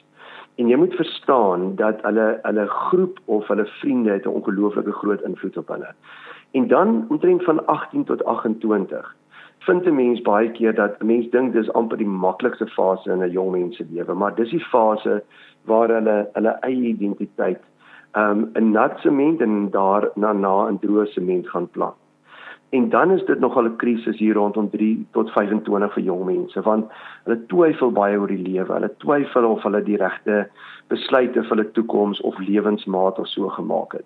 En 0.55 0.71
jy 0.71 0.79
moet 0.79 0.95
verstaan 0.95 1.75
dat 1.75 1.99
hulle 2.07 2.29
hulle 2.43 2.67
groep 2.67 3.19
of 3.25 3.47
hulle 3.51 3.67
vriende 3.79 4.15
het 4.15 4.25
'n 4.25 4.39
ongelooflike 4.39 4.91
groot 4.91 5.21
invloed 5.21 5.57
op 5.57 5.67
hulle. 5.67 5.91
En 6.51 6.67
dan 6.67 7.05
omtrent 7.09 7.43
van 7.43 7.65
18 7.65 8.03
tot 8.03 8.25
28 8.25 9.15
vind 9.67 9.85
'n 9.85 9.95
mens 9.95 10.21
baie 10.21 10.51
keer 10.51 10.75
dat 10.75 10.99
'n 10.99 11.05
mens 11.05 11.29
dink 11.29 11.53
dis 11.53 11.73
amper 11.73 11.97
die 11.97 12.13
maklikste 12.25 12.67
fase 12.67 13.11
in 13.11 13.23
'n 13.23 13.31
jong 13.31 13.51
mens 13.51 13.77
se 13.77 13.85
lewe, 13.91 14.13
maar 14.13 14.35
dis 14.35 14.49
die 14.49 14.65
fase 14.71 15.23
waar 15.65 15.89
hulle 15.89 16.29
hulle 16.33 16.57
eie 16.61 16.87
identiteit 16.95 17.61
um 18.15 18.51
'n 18.55 18.71
nat 18.71 18.99
sement 18.99 19.41
en 19.41 19.69
daar 19.69 20.09
na 20.15 20.33
na 20.33 20.67
'n 20.69 20.79
droë 20.79 21.05
sement 21.05 21.49
gaan 21.49 21.67
plant. 21.67 21.95
En 22.69 22.89
dan 22.89 23.11
is 23.11 23.25
dit 23.25 23.39
nogal 23.39 23.65
'n 23.65 23.75
krisis 23.75 24.17
hier 24.17 24.33
rondom 24.33 24.69
3 24.69 25.05
tot 25.11 25.31
25 25.31 25.93
vir 25.93 26.03
jong 26.03 26.25
mense 26.25 26.61
want 26.61 26.91
hulle 27.23 27.45
twyfel 27.45 27.91
baie 27.91 28.19
oor 28.19 28.27
die 28.27 28.47
lewe. 28.49 28.73
Hulle 28.73 28.93
twyfel 28.97 29.45
of 29.45 29.63
hulle 29.63 29.83
die 29.83 29.97
regte 29.97 30.49
besluite 30.87 31.41
vir 31.41 31.49
hulle 31.49 31.71
toekoms 31.71 32.21
of 32.21 32.37
lewensmaat 32.37 33.19
of 33.19 33.27
so 33.27 33.49
gemaak 33.49 33.91
het. 33.91 34.05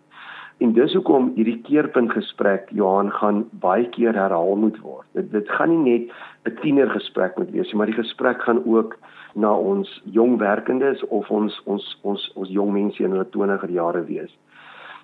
En 0.57 0.73
dis 0.73 0.93
hoekom 0.93 1.31
hierdie 1.35 1.61
keerpunt 1.65 2.11
gesprek 2.11 2.69
Johan 2.69 3.11
gaan 3.11 3.43
baie 3.63 3.87
keer 3.89 4.13
herhaal 4.13 4.55
moet 4.55 4.77
word. 4.79 5.07
Dit 5.17 5.31
dit 5.31 5.49
gaan 5.49 5.69
nie 5.69 5.83
net 5.91 6.11
'n 6.45 6.59
tiener 6.61 6.89
gesprek 6.89 7.37
moet 7.37 7.51
wees 7.51 7.71
nie, 7.71 7.75
maar 7.75 7.91
die 7.91 8.01
gesprek 8.03 8.41
gaan 8.41 8.65
ook 8.65 8.97
na 9.33 9.55
ons 9.55 10.01
jong 10.05 10.37
werkendes 10.37 11.03
of 11.07 11.29
ons 11.29 11.61
ons 11.65 11.99
ons 12.01 12.31
ons 12.35 12.49
jong 12.49 12.71
mense 12.73 13.03
in 13.03 13.11
hulle 13.11 13.29
20er 13.35 13.69
jare 13.71 14.03
wees. 14.05 14.37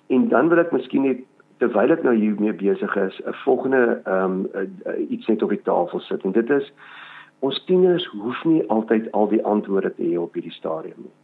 En 0.06 0.28
dan 0.28 0.48
wil 0.48 0.58
ek 0.58 0.72
miskien 0.72 1.02
net 1.02 1.18
terwyl 1.58 1.90
ek 1.90 2.02
nou 2.02 2.14
hiermee 2.14 2.52
besig 2.52 2.96
is, 2.96 3.20
'n 3.26 3.32
volgende 3.44 4.00
ehm 4.04 4.46
um, 4.54 4.68
iets 5.08 5.26
net 5.26 5.42
op 5.42 5.50
die 5.50 5.62
tafel 5.62 6.00
sit 6.00 6.24
en 6.24 6.32
dit 6.32 6.50
is 6.50 6.72
ons 7.40 7.64
tieners 7.64 8.06
hoef 8.06 8.44
nie 8.44 8.68
altyd 8.68 9.12
al 9.12 9.28
die 9.28 9.44
antwoorde 9.44 9.94
te 9.94 10.02
hê 10.02 10.16
op 10.18 10.34
hierdie 10.34 10.58
stadium 10.60 10.96
nie 10.98 11.16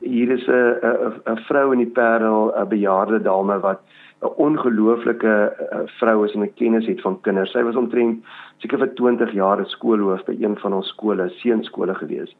hier 0.00 0.30
is 0.30 0.46
'n 0.48 1.22
'n 1.26 1.38
vrou 1.48 1.72
in 1.72 1.78
die 1.78 1.92
Parel, 1.92 2.52
'n 2.56 2.68
bejaarde 2.68 3.22
dame 3.22 3.60
wat 3.60 3.80
'n 4.22 4.32
ongelooflike 4.36 5.52
vrou 5.98 6.24
is 6.24 6.34
en 6.34 6.42
'n 6.42 6.54
kennis 6.54 6.86
het 6.86 7.00
van 7.00 7.20
kinders. 7.20 7.52
Sy 7.52 7.62
was 7.62 7.76
omtrent 7.76 8.24
seker 8.58 8.78
vir 8.78 8.94
20 8.94 9.32
jaar 9.32 9.60
'n 9.60 9.66
skoolhoof 9.66 10.24
by 10.24 10.36
een 10.40 10.56
van 10.58 10.72
ons 10.72 10.88
skole, 10.88 11.28
seunskole 11.28 11.94
gewees. 11.94 12.36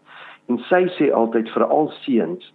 En 0.48 0.58
sy 0.58 0.86
sê 0.98 1.12
altyd 1.12 1.48
vir 1.50 1.64
al 1.64 1.90
seuns, 2.04 2.52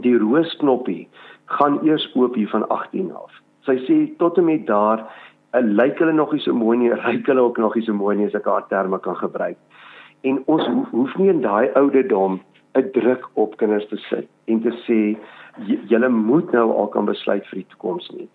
die 0.00 0.18
roosknoppie 0.18 1.08
gaan 1.46 1.78
eers 1.86 2.06
oop 2.14 2.34
hier 2.34 2.48
van 2.48 2.68
18 2.68 3.12
af. 3.14 3.32
Sy 3.66 3.76
sê 3.86 4.16
tot 4.18 4.38
en 4.38 4.44
met 4.44 4.66
daar 4.66 5.04
lyk 5.52 5.98
hulle 5.98 6.12
nog 6.12 6.32
nie 6.32 6.40
so 6.40 6.54
mooi 6.54 6.78
nie, 6.78 6.90
ryk 7.08 7.26
hulle 7.26 7.40
ook 7.40 7.58
nog 7.58 7.74
nie 7.74 7.84
so 7.84 7.94
mooi 7.94 8.16
nie 8.16 8.26
as 8.26 8.34
ek 8.34 8.44
haar 8.44 8.66
terme 8.68 8.98
kan 8.98 9.16
gebruik. 9.16 9.56
En 10.22 10.42
ons 10.46 10.66
hoef 10.90 11.16
nie 11.16 11.28
in 11.28 11.42
daai 11.44 11.70
ouderdom 11.74 12.40
'n 12.74 12.90
druk 12.92 13.28
op 13.34 13.56
kinders 13.56 13.86
te 13.88 13.96
sit 13.96 14.28
en 14.44 14.60
te 14.62 14.72
sê 14.86 15.16
julle 15.88 16.08
moet 16.08 16.52
nou 16.52 16.70
al 16.72 16.86
kan 16.86 17.04
besluit 17.04 17.46
vir 17.46 17.62
die 17.62 17.70
toekoms 17.70 18.10
nie. 18.10 18.28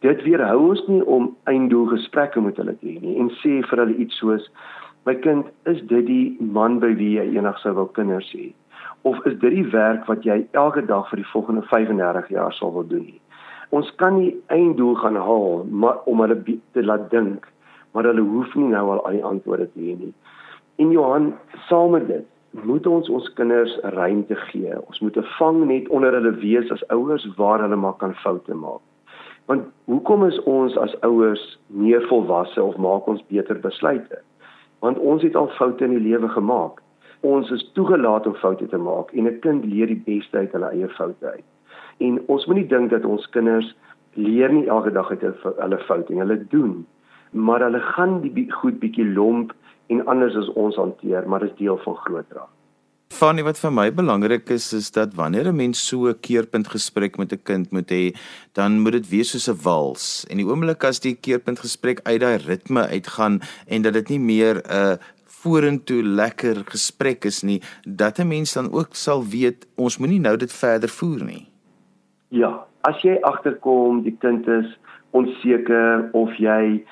Dit 0.00 0.22
weerhou 0.22 0.68
ons 0.70 0.82
nie 0.86 1.04
om 1.04 1.36
einddoel 1.44 1.86
gesprekke 1.86 2.40
met 2.40 2.56
hulle 2.56 2.74
te 2.78 2.86
hê 2.86 3.00
nie 3.00 3.18
en 3.18 3.30
sê 3.42 3.62
vir 3.70 3.78
hulle 3.84 3.96
iets 3.96 4.18
soos 4.18 4.50
my 5.06 5.14
kind, 5.14 5.46
is 5.64 5.80
dit 5.88 6.06
die 6.06 6.36
man 6.40 6.80
by 6.82 6.90
wie 6.98 7.14
jy 7.16 7.24
eendag 7.32 7.58
sou 7.62 7.72
wil 7.76 7.86
kinders 7.96 8.28
hê? 8.36 8.50
Of 9.08 9.16
is 9.30 9.38
dit 9.40 9.54
die 9.54 9.68
werk 9.72 10.08
wat 10.10 10.26
jy 10.26 10.42
elke 10.52 10.82
dag 10.86 11.06
vir 11.10 11.22
die 11.22 11.30
volgende 11.32 11.62
35 11.70 12.28
jaar 12.34 12.52
sal 12.52 12.74
wil 12.74 12.84
doen 12.88 13.06
nie? 13.06 13.20
Ons 13.70 13.88
kan 14.00 14.18
nie 14.18 14.32
einddoel 14.52 14.96
gaan 15.00 15.16
haal 15.16 15.62
maar 15.70 16.02
om 16.10 16.20
hulle 16.24 16.36
te 16.74 16.84
laat 16.84 17.10
dink, 17.12 17.46
maar 17.92 18.08
hulle 18.10 18.24
hoef 18.24 18.54
nie 18.56 18.68
nou 18.72 18.84
al 18.94 19.04
al 19.04 19.16
die 19.16 19.24
antwoorde 19.24 19.68
te 19.72 19.80
hê 19.86 19.94
nie. 19.96 20.12
En 20.78 20.92
Johan, 20.94 21.32
saam 21.68 21.96
met 21.96 22.06
dit, 22.08 22.26
moet 22.50 22.86
ons 22.86 23.08
ons 23.08 23.32
kinders 23.32 23.78
ruimte 23.82 24.36
gee. 24.48 24.74
Ons 24.86 25.00
moet 25.00 25.16
'n 25.16 25.26
vang 25.38 25.64
net 25.66 25.88
onder 25.88 26.12
hulle 26.12 26.34
wees 26.40 26.70
as 26.70 26.86
ouers 26.88 27.26
waar 27.36 27.60
hulle 27.60 27.76
maar 27.76 27.96
kan 27.96 28.14
foute 28.14 28.54
maak. 28.54 28.80
Want 29.46 29.64
hoekom 29.84 30.24
is 30.24 30.42
ons 30.42 30.76
as 30.76 31.00
ouers 31.00 31.58
meer 31.66 32.02
volwasse 32.06 32.62
of 32.62 32.76
maak 32.76 33.06
ons 33.06 33.24
beter 33.26 33.60
besluite? 33.60 34.18
Want 34.78 34.98
ons 34.98 35.22
het 35.22 35.36
al 35.36 35.48
foute 35.48 35.84
in 35.84 35.90
die 35.90 36.08
lewe 36.08 36.28
gemaak. 36.28 36.82
Ons 37.20 37.50
is 37.50 37.70
toegelaat 37.72 38.26
om 38.26 38.34
foute 38.34 38.66
te 38.68 38.76
maak 38.76 39.12
en 39.12 39.26
'n 39.26 39.40
kind 39.40 39.64
leer 39.64 39.86
die 39.86 40.02
beste 40.04 40.36
uit 40.38 40.52
hulle 40.52 40.70
eie 40.70 40.88
foute 40.88 41.26
uit. 41.26 41.44
En 41.98 42.22
ons 42.26 42.46
moenie 42.46 42.66
dink 42.66 42.90
dat 42.90 43.04
ons 43.04 43.30
kinders 43.30 43.74
leer 44.14 44.52
nie 44.52 44.66
elke 44.66 44.92
dag 44.92 45.10
uit 45.10 45.22
hulle 45.22 45.78
foute 45.78 46.12
nie. 46.12 46.20
Hulle 46.20 46.46
doen, 46.48 46.86
maar 47.32 47.60
hulle 47.60 47.80
gaan 47.80 48.20
die 48.20 48.52
goed 48.52 48.78
bietjie 48.80 49.06
lomp 49.06 49.52
en 49.88 50.06
anders 50.06 50.36
as 50.36 50.52
ons 50.52 50.76
hanteer, 50.76 51.28
maar 51.28 51.42
is 51.42 51.56
deel 51.56 51.78
van 51.84 51.96
groot 52.04 52.32
raak. 52.32 52.52
Fanny 53.08 53.42
wat 53.42 53.56
vir 53.56 53.72
my 53.72 53.86
belangrik 53.90 54.50
is 54.52 54.66
is 54.76 54.90
dat 54.92 55.14
wanneer 55.16 55.48
'n 55.48 55.56
mens 55.56 55.80
so 55.88 56.08
'n 56.08 56.20
keerpunt 56.20 56.68
gesprek 56.68 57.16
met 57.18 57.32
'n 57.32 57.42
kind 57.42 57.72
moet 57.72 57.90
hê, 57.90 58.14
dan 58.52 58.80
moet 58.80 58.92
dit 58.92 59.08
wees 59.08 59.30
soos 59.30 59.48
'n 59.48 59.62
wals. 59.64 60.26
En 60.30 60.36
die 60.36 60.46
oomblik 60.46 60.84
as 60.84 61.00
die 61.00 61.14
keerpunt 61.14 61.58
gesprek 61.58 62.00
uit 62.04 62.20
daai 62.20 62.36
ritme 62.36 62.86
uitgaan 62.86 63.40
en 63.66 63.82
dat 63.82 63.92
dit 63.92 64.08
nie 64.08 64.20
meer 64.20 64.62
'n 64.62 64.98
vorentoe 65.24 66.02
lekker 66.02 66.62
gesprek 66.64 67.24
is 67.24 67.42
nie, 67.42 67.62
dat 67.86 68.18
'n 68.18 68.28
mens 68.28 68.52
dan 68.52 68.72
ook 68.72 68.94
sal 68.94 69.24
weet 69.24 69.66
ons 69.76 69.98
moenie 69.98 70.20
nou 70.20 70.36
dit 70.36 70.52
verder 70.52 70.88
voer 70.88 71.24
nie. 71.24 71.48
Ja, 72.28 72.66
as 72.82 73.02
jy 73.02 73.18
agterkom 73.20 74.02
die 74.02 74.16
kind 74.20 74.46
is 74.46 74.78
onseker 75.10 76.08
of 76.12 76.36
jy 76.36 76.84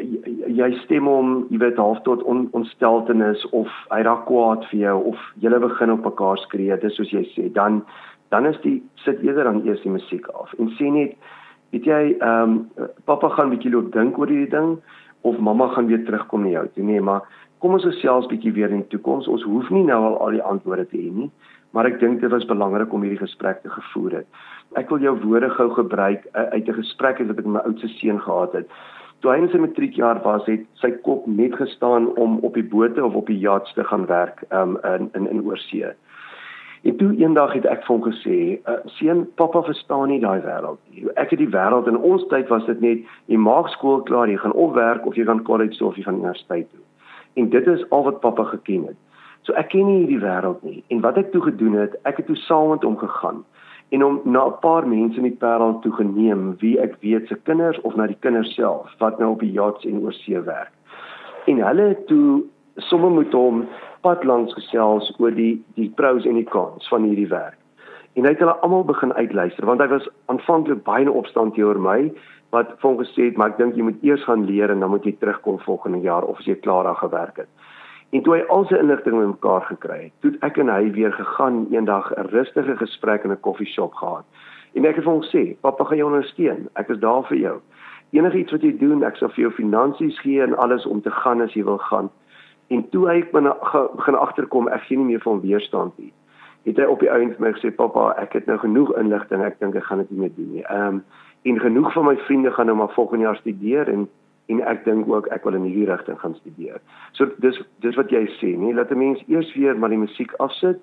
jy, 0.00 0.52
jy 0.58 0.68
stem 0.84 1.06
hom, 1.10 1.46
jy 1.50 1.58
weet 1.62 1.80
half 1.80 2.02
tot 2.06 2.22
on, 2.22 2.46
ontsteltenis 2.52 3.44
of 3.56 3.72
hy 3.92 4.02
raak 4.06 4.26
kwaad 4.26 4.66
vir 4.70 4.80
jou 4.80 4.98
of 5.12 5.24
julle 5.42 5.60
begin 5.64 5.94
op 5.94 6.06
mekaar 6.06 6.38
skree, 6.44 6.76
dis 6.82 6.96
soos 6.96 7.12
jy 7.12 7.24
sê, 7.34 7.48
dan 7.52 7.82
dan 8.28 8.44
is 8.46 8.58
die 8.60 8.82
sit 9.04 9.22
eerder 9.24 9.44
dan 9.48 9.62
eers 9.64 9.80
die 9.82 9.92
musiek 9.92 10.26
af 10.36 10.52
en 10.58 10.68
sê 10.76 10.90
net 10.92 11.16
weet 11.72 11.84
jy, 11.84 12.02
ehm 12.20 12.56
um, 12.78 12.88
pappa 13.04 13.28
gaan 13.36 13.52
bietjie 13.52 13.72
loop 13.72 13.92
dink 13.92 14.18
oor 14.18 14.30
hierdie 14.30 14.52
ding 14.52 14.78
of 15.28 15.38
mamma 15.38 15.68
gaan 15.74 15.86
weer 15.86 16.04
terugkom 16.04 16.42
na 16.42 16.48
jou 16.48 16.66
toe. 16.74 16.84
Nee, 16.84 17.00
maar 17.00 17.26
kom 17.58 17.74
ons 17.76 17.84
gesels 17.84 18.28
bietjie 18.30 18.52
weer 18.56 18.70
in 18.70 18.84
die 18.84 18.92
toekoms. 18.94 19.28
Ons 19.28 19.44
hoef 19.48 19.70
nie 19.74 19.84
nou 19.84 19.98
al 20.10 20.18
al 20.24 20.36
die 20.38 20.44
antwoorde 20.52 20.86
te 20.88 21.00
hê 21.00 21.10
nie, 21.12 21.30
maar 21.76 21.88
ek 21.90 21.98
dink 22.00 22.22
dit 22.22 22.32
was 22.32 22.46
belangrik 22.48 22.92
om 22.94 23.04
hierdie 23.04 23.20
gesprek 23.20 23.62
te 23.64 23.72
gevoer 23.72 24.20
het. 24.20 24.28
Ek 24.78 24.90
wil 24.92 25.02
jou 25.04 25.16
woorde 25.24 25.50
gou 25.56 25.68
gebruik 25.74 26.24
uh, 26.32 26.48
uit 26.54 26.68
'n 26.68 26.80
gesprek 26.80 27.18
wat 27.18 27.38
ek 27.38 27.44
met 27.44 27.56
my 27.56 27.64
oudste 27.66 27.88
seun 27.98 28.20
gehad 28.20 28.52
het. 28.52 28.68
Toe 29.20 29.32
hy 29.32 29.38
in 29.42 29.48
sy 29.50 29.58
matriekjaar 29.58 30.20
was, 30.22 30.44
het 30.46 30.66
sy 30.78 30.92
kop 31.02 31.24
net 31.26 31.56
gestaan 31.58 32.12
om 32.22 32.38
op 32.46 32.54
die 32.54 32.66
bote 32.66 33.02
of 33.04 33.16
op 33.18 33.26
die 33.26 33.38
yachts 33.42 33.72
te 33.74 33.84
gaan 33.84 34.06
werk 34.06 34.44
um, 34.54 34.76
in 34.86 35.08
in 35.18 35.26
in 35.30 35.42
oorsee. 35.46 35.90
En 36.86 36.96
toe 36.96 37.10
eendag 37.18 37.52
het 37.52 37.66
ek 37.66 37.82
vir 37.86 37.94
hom 37.96 38.04
gesê, 38.04 38.36
uh, 38.62 38.76
"Seun, 38.94 39.26
pappa 39.34 39.62
verstaan 39.62 40.08
nie 40.08 40.20
daai 40.20 40.40
wêreld 40.40 40.78
nie. 40.90 41.08
Ek 41.16 41.30
het 41.30 41.38
die 41.38 41.50
wêreld 41.50 41.88
in 41.90 41.98
ons 41.98 42.26
tyd 42.30 42.48
was 42.48 42.66
dit 42.66 42.80
net 42.80 42.98
jy 43.26 43.36
maak 43.36 43.68
skool 43.68 44.02
klaar, 44.02 44.28
jy 44.28 44.38
gaan 44.38 44.52
of 44.52 44.72
werk 44.74 45.06
of 45.06 45.14
jy 45.14 45.24
gaan 45.24 45.42
college 45.42 45.78
toe 45.78 45.88
of 45.88 45.96
jy 45.96 46.02
gaan 46.02 46.22
universiteit 46.22 46.70
toe." 46.70 46.84
En 47.34 47.48
dit 47.48 47.66
is 47.66 47.90
al 47.90 48.02
wat 48.02 48.20
pappa 48.20 48.44
geken 48.44 48.86
het. 48.86 48.96
So 49.42 49.52
ek 49.52 49.68
ken 49.68 49.86
nie 49.86 50.06
hierdie 50.06 50.22
wêreld 50.22 50.62
nie. 50.62 50.84
En 50.88 51.00
wat 51.00 51.16
ek 51.16 51.32
toe 51.32 51.42
gedoen 51.42 51.72
het, 51.72 51.96
ek 52.04 52.16
het 52.16 52.26
toe 52.26 52.36
saam 52.36 52.70
met 52.70 52.82
hom 52.82 52.96
gegaan 52.96 53.44
en 53.88 54.04
om 54.04 54.20
na 54.24 54.46
'n 54.46 54.58
paar 54.60 54.86
mense 54.88 55.16
in 55.16 55.22
die 55.22 55.38
Parel 55.40 55.78
toe 55.80 55.92
geneem 55.92 56.56
wie 56.58 56.78
ek 56.80 56.96
weet 57.00 57.28
se 57.28 57.36
kinders 57.42 57.80
of 57.80 57.96
na 57.96 58.06
die 58.06 58.20
kinders 58.20 58.54
self 58.54 58.94
wat 58.98 59.18
nou 59.18 59.30
op 59.30 59.40
die 59.40 59.52
yachts 59.52 59.84
en 59.84 60.02
oorsee 60.02 60.40
werk. 60.40 60.72
En 61.46 61.56
hulle 61.56 61.96
toe 62.06 62.42
sommer 62.76 63.10
moet 63.10 63.32
hom 63.32 63.66
pad 64.00 64.24
langs 64.24 64.54
gesels 64.54 65.14
oor 65.18 65.30
die 65.34 65.64
die 65.74 65.90
pros 65.94 66.26
en 66.26 66.34
die 66.34 66.48
cons 66.48 66.88
van 66.88 67.02
hierdie 67.02 67.28
werk. 67.28 67.56
En 68.14 68.24
hy 68.24 68.30
het 68.30 68.38
hulle 68.38 68.56
almal 68.60 68.84
begin 68.84 69.12
uitluister 69.12 69.66
want 69.66 69.80
hy 69.80 69.88
was 69.88 70.08
aanvanklik 70.26 70.84
baie 70.84 71.02
in 71.06 71.10
opstand 71.10 71.54
teenoor 71.54 71.80
my 71.80 72.12
wat 72.50 72.70
vir 72.80 72.90
hom 72.90 72.98
gesê 73.00 73.28
het 73.28 73.36
maar 73.36 73.50
ek 73.50 73.58
dink 73.58 73.76
jy 73.76 73.82
moet 73.82 74.04
eers 74.06 74.24
gaan 74.24 74.46
leer 74.48 74.70
en 74.70 74.80
dan 74.80 74.90
moet 74.90 75.04
jy 75.04 75.16
terugkom 75.20 75.58
volgende 75.58 76.00
jaar 76.00 76.24
of 76.24 76.38
as 76.38 76.46
jy 76.46 76.54
klaar 76.54 76.84
daar 76.84 77.00
gewerk 77.02 77.36
het. 77.36 77.48
En 78.10 78.22
toe 78.22 78.34
hy 78.38 78.44
al 78.48 78.64
sy 78.68 78.78
inligting 78.80 79.18
bymekaar 79.18 79.66
gekry 79.68 79.98
het, 80.06 80.12
toe 80.24 80.30
ek 80.46 80.56
en 80.62 80.70
hy 80.72 80.90
weer 80.96 81.12
gegaan 81.12 81.66
eendag 81.74 82.08
'n 82.10 82.20
een 82.20 82.30
rustige 82.32 82.76
gesprek 82.76 83.24
in 83.24 83.32
'n 83.32 83.40
koffieshop 83.40 83.94
gehad. 83.94 84.24
En 84.74 84.84
ek 84.84 84.94
het 84.94 85.04
vir 85.04 85.12
hom 85.12 85.22
gesê, 85.22 85.56
"Pappa 85.60 85.84
gaan 85.84 85.96
jou 85.96 86.08
ondersteun. 86.08 86.68
Ek 86.74 86.88
is 86.88 86.98
daar 86.98 87.24
vir 87.24 87.36
jou. 87.36 87.60
Enigiets 88.10 88.52
wat 88.52 88.62
jy 88.62 88.78
doen, 88.78 89.02
ek 89.02 89.16
sal 89.16 89.28
vir 89.28 89.42
jou 89.42 89.52
finansies 89.52 90.20
gee 90.20 90.42
en 90.42 90.56
alles 90.56 90.86
om 90.86 91.02
te 91.02 91.10
gaan 91.10 91.40
as 91.40 91.52
jy 91.52 91.64
wil 91.64 91.78
gaan." 91.78 92.10
En 92.68 92.88
toe 92.88 93.08
hy 93.08 93.24
begin 93.96 94.14
agterkom 94.14 94.68
ek 94.68 94.80
gee 94.80 94.96
nie 94.98 95.06
meer 95.06 95.20
van 95.20 95.40
weerstand 95.40 95.98
nie. 95.98 96.12
Het 96.64 96.76
hy 96.76 96.84
op 96.84 97.00
die 97.00 97.08
vir 97.08 97.36
my 97.38 97.52
gesê, 97.52 97.74
"Pappa, 97.74 98.14
ek 98.16 98.32
het 98.32 98.46
nou 98.46 98.58
genoeg 98.58 98.96
inligting. 98.96 99.42
Ek 99.42 99.58
dink 99.58 99.74
ek 99.74 99.84
gaan 99.84 99.98
dit 99.98 100.10
nie 100.10 100.20
meer 100.20 100.34
doen 100.36 100.52
nie." 100.52 100.62
Ehm 100.62 100.86
um, 100.86 101.04
en 101.42 101.60
genoeg 101.60 101.92
van 101.92 102.04
my 102.04 102.16
vriende 102.16 102.52
gaan 102.52 102.66
nou 102.66 102.76
maar 102.76 102.92
volgende 102.92 103.24
jaar 103.24 103.36
studeer 103.36 103.88
en 103.88 104.08
en 104.48 104.62
ek 104.64 104.84
dink 104.84 105.08
ook 105.08 105.28
ek 105.34 105.44
wil 105.44 105.54
in 105.54 105.66
hierdie 105.68 105.88
rigting 105.90 106.18
gaan 106.20 106.34
studeer. 106.40 106.80
So 107.12 107.28
dis 107.44 107.60
dis 107.84 107.96
wat 107.96 108.10
jy 108.10 108.24
sê, 108.40 108.56
nee, 108.56 108.74
laat 108.74 108.90
'n 108.90 108.98
mens 108.98 109.22
eers 109.28 109.54
weer 109.54 109.76
maar 109.76 109.90
die 109.90 110.04
musiek 110.04 110.32
afsit, 110.38 110.80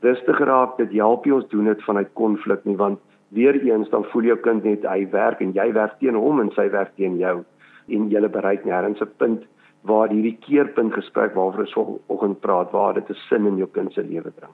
rustig 0.00 0.38
raak, 0.38 0.78
dit 0.78 0.92
help 0.92 1.26
jy 1.26 1.32
ons 1.32 1.48
doen 1.48 1.64
dit 1.64 1.82
vanuit 1.82 2.10
konflik 2.14 2.64
nie 2.64 2.76
want 2.76 2.98
weer 3.28 3.54
eens 3.60 3.90
dan 3.90 4.04
voel 4.04 4.22
jou 4.22 4.36
kind 4.36 4.64
net 4.64 4.84
hy 4.88 5.06
werk 5.10 5.40
en 5.40 5.52
jy 5.52 5.72
werk 5.72 5.98
teen 6.00 6.14
hom 6.14 6.40
en 6.40 6.50
sy 6.56 6.68
werk 6.70 6.94
teen 6.96 7.18
jou 7.18 7.44
en 7.88 8.10
jy 8.10 8.28
bereik 8.28 8.64
nêrens 8.64 9.00
'n 9.00 9.10
punt 9.18 9.44
waar 9.82 10.08
hierdie 10.08 10.38
keerpunt 10.46 10.94
gesprek 10.94 11.34
waaroor 11.34 11.66
ons 11.66 11.76
vanoggend 11.76 12.40
praat 12.40 12.72
waar 12.72 12.94
dit 12.94 13.10
'n 13.10 13.16
sin 13.28 13.46
in 13.46 13.56
jou 13.56 13.68
kind 13.72 13.92
se 13.92 14.02
lewe 14.02 14.30
bring. 14.30 14.52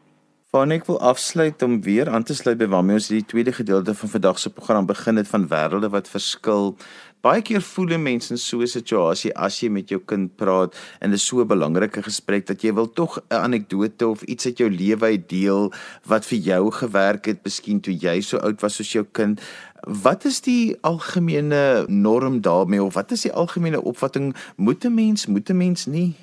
Vanek 0.54 0.86
wil 0.86 1.00
afsluit 1.00 1.62
om 1.62 1.80
weer 1.82 2.08
aan 2.08 2.22
te 2.22 2.34
sluit 2.34 2.58
by 2.58 2.66
waarmee 2.66 2.94
ons 2.94 3.08
die 3.08 3.24
tweede 3.24 3.52
gedeelte 3.52 3.94
van 3.94 4.08
vandag 4.08 4.38
se 4.38 4.52
program 4.52 4.86
begin 4.86 5.16
het 5.16 5.28
van 5.28 5.48
wêrelde 5.48 5.90
wat 5.90 6.08
verskil. 6.08 6.76
Baie 7.24 7.40
keer 7.40 7.62
voel 7.64 7.96
mense 7.96 8.34
in 8.34 8.38
so 8.38 8.60
'n 8.60 8.66
situasie 8.66 9.32
as 9.34 9.60
jy 9.62 9.70
met 9.70 9.88
jou 9.88 9.98
kind 9.98 10.36
praat 10.36 10.76
en 11.00 11.10
dit 11.10 11.18
is 11.18 11.26
so 11.26 11.40
'n 11.40 11.48
belangrike 11.48 12.02
gesprek 12.02 12.46
dat 12.46 12.60
jy 12.62 12.74
wil 12.74 12.86
tog 12.86 13.18
'n 13.30 13.34
anekdote 13.34 14.08
of 14.08 14.22
iets 14.22 14.46
uit 14.46 14.58
jou 14.58 14.68
lewe 14.70 15.06
uit 15.06 15.28
deel 15.28 15.72
wat 16.06 16.26
vir 16.26 16.38
jou 16.38 16.70
gewerk 16.70 17.24
het, 17.24 17.44
miskien 17.44 17.80
toe 17.80 17.94
jy 17.94 18.20
so 18.20 18.36
oud 18.36 18.60
was 18.60 18.76
soos 18.76 18.92
jou 18.92 19.06
kind 19.12 19.40
Wat 19.86 20.24
is 20.24 20.40
die 20.40 20.76
algemene 20.80 21.84
norm 21.88 22.40
daarmee 22.40 22.82
of 22.82 22.94
wat 22.94 23.10
is 23.10 23.22
die 23.22 23.32
algemene 23.32 23.82
opvatting 23.82 24.34
moet 24.56 24.84
'n 24.84 24.94
mens 24.94 25.26
moet 25.26 25.50
'n 25.50 25.56
mens 25.56 25.86
nie? 25.86 26.14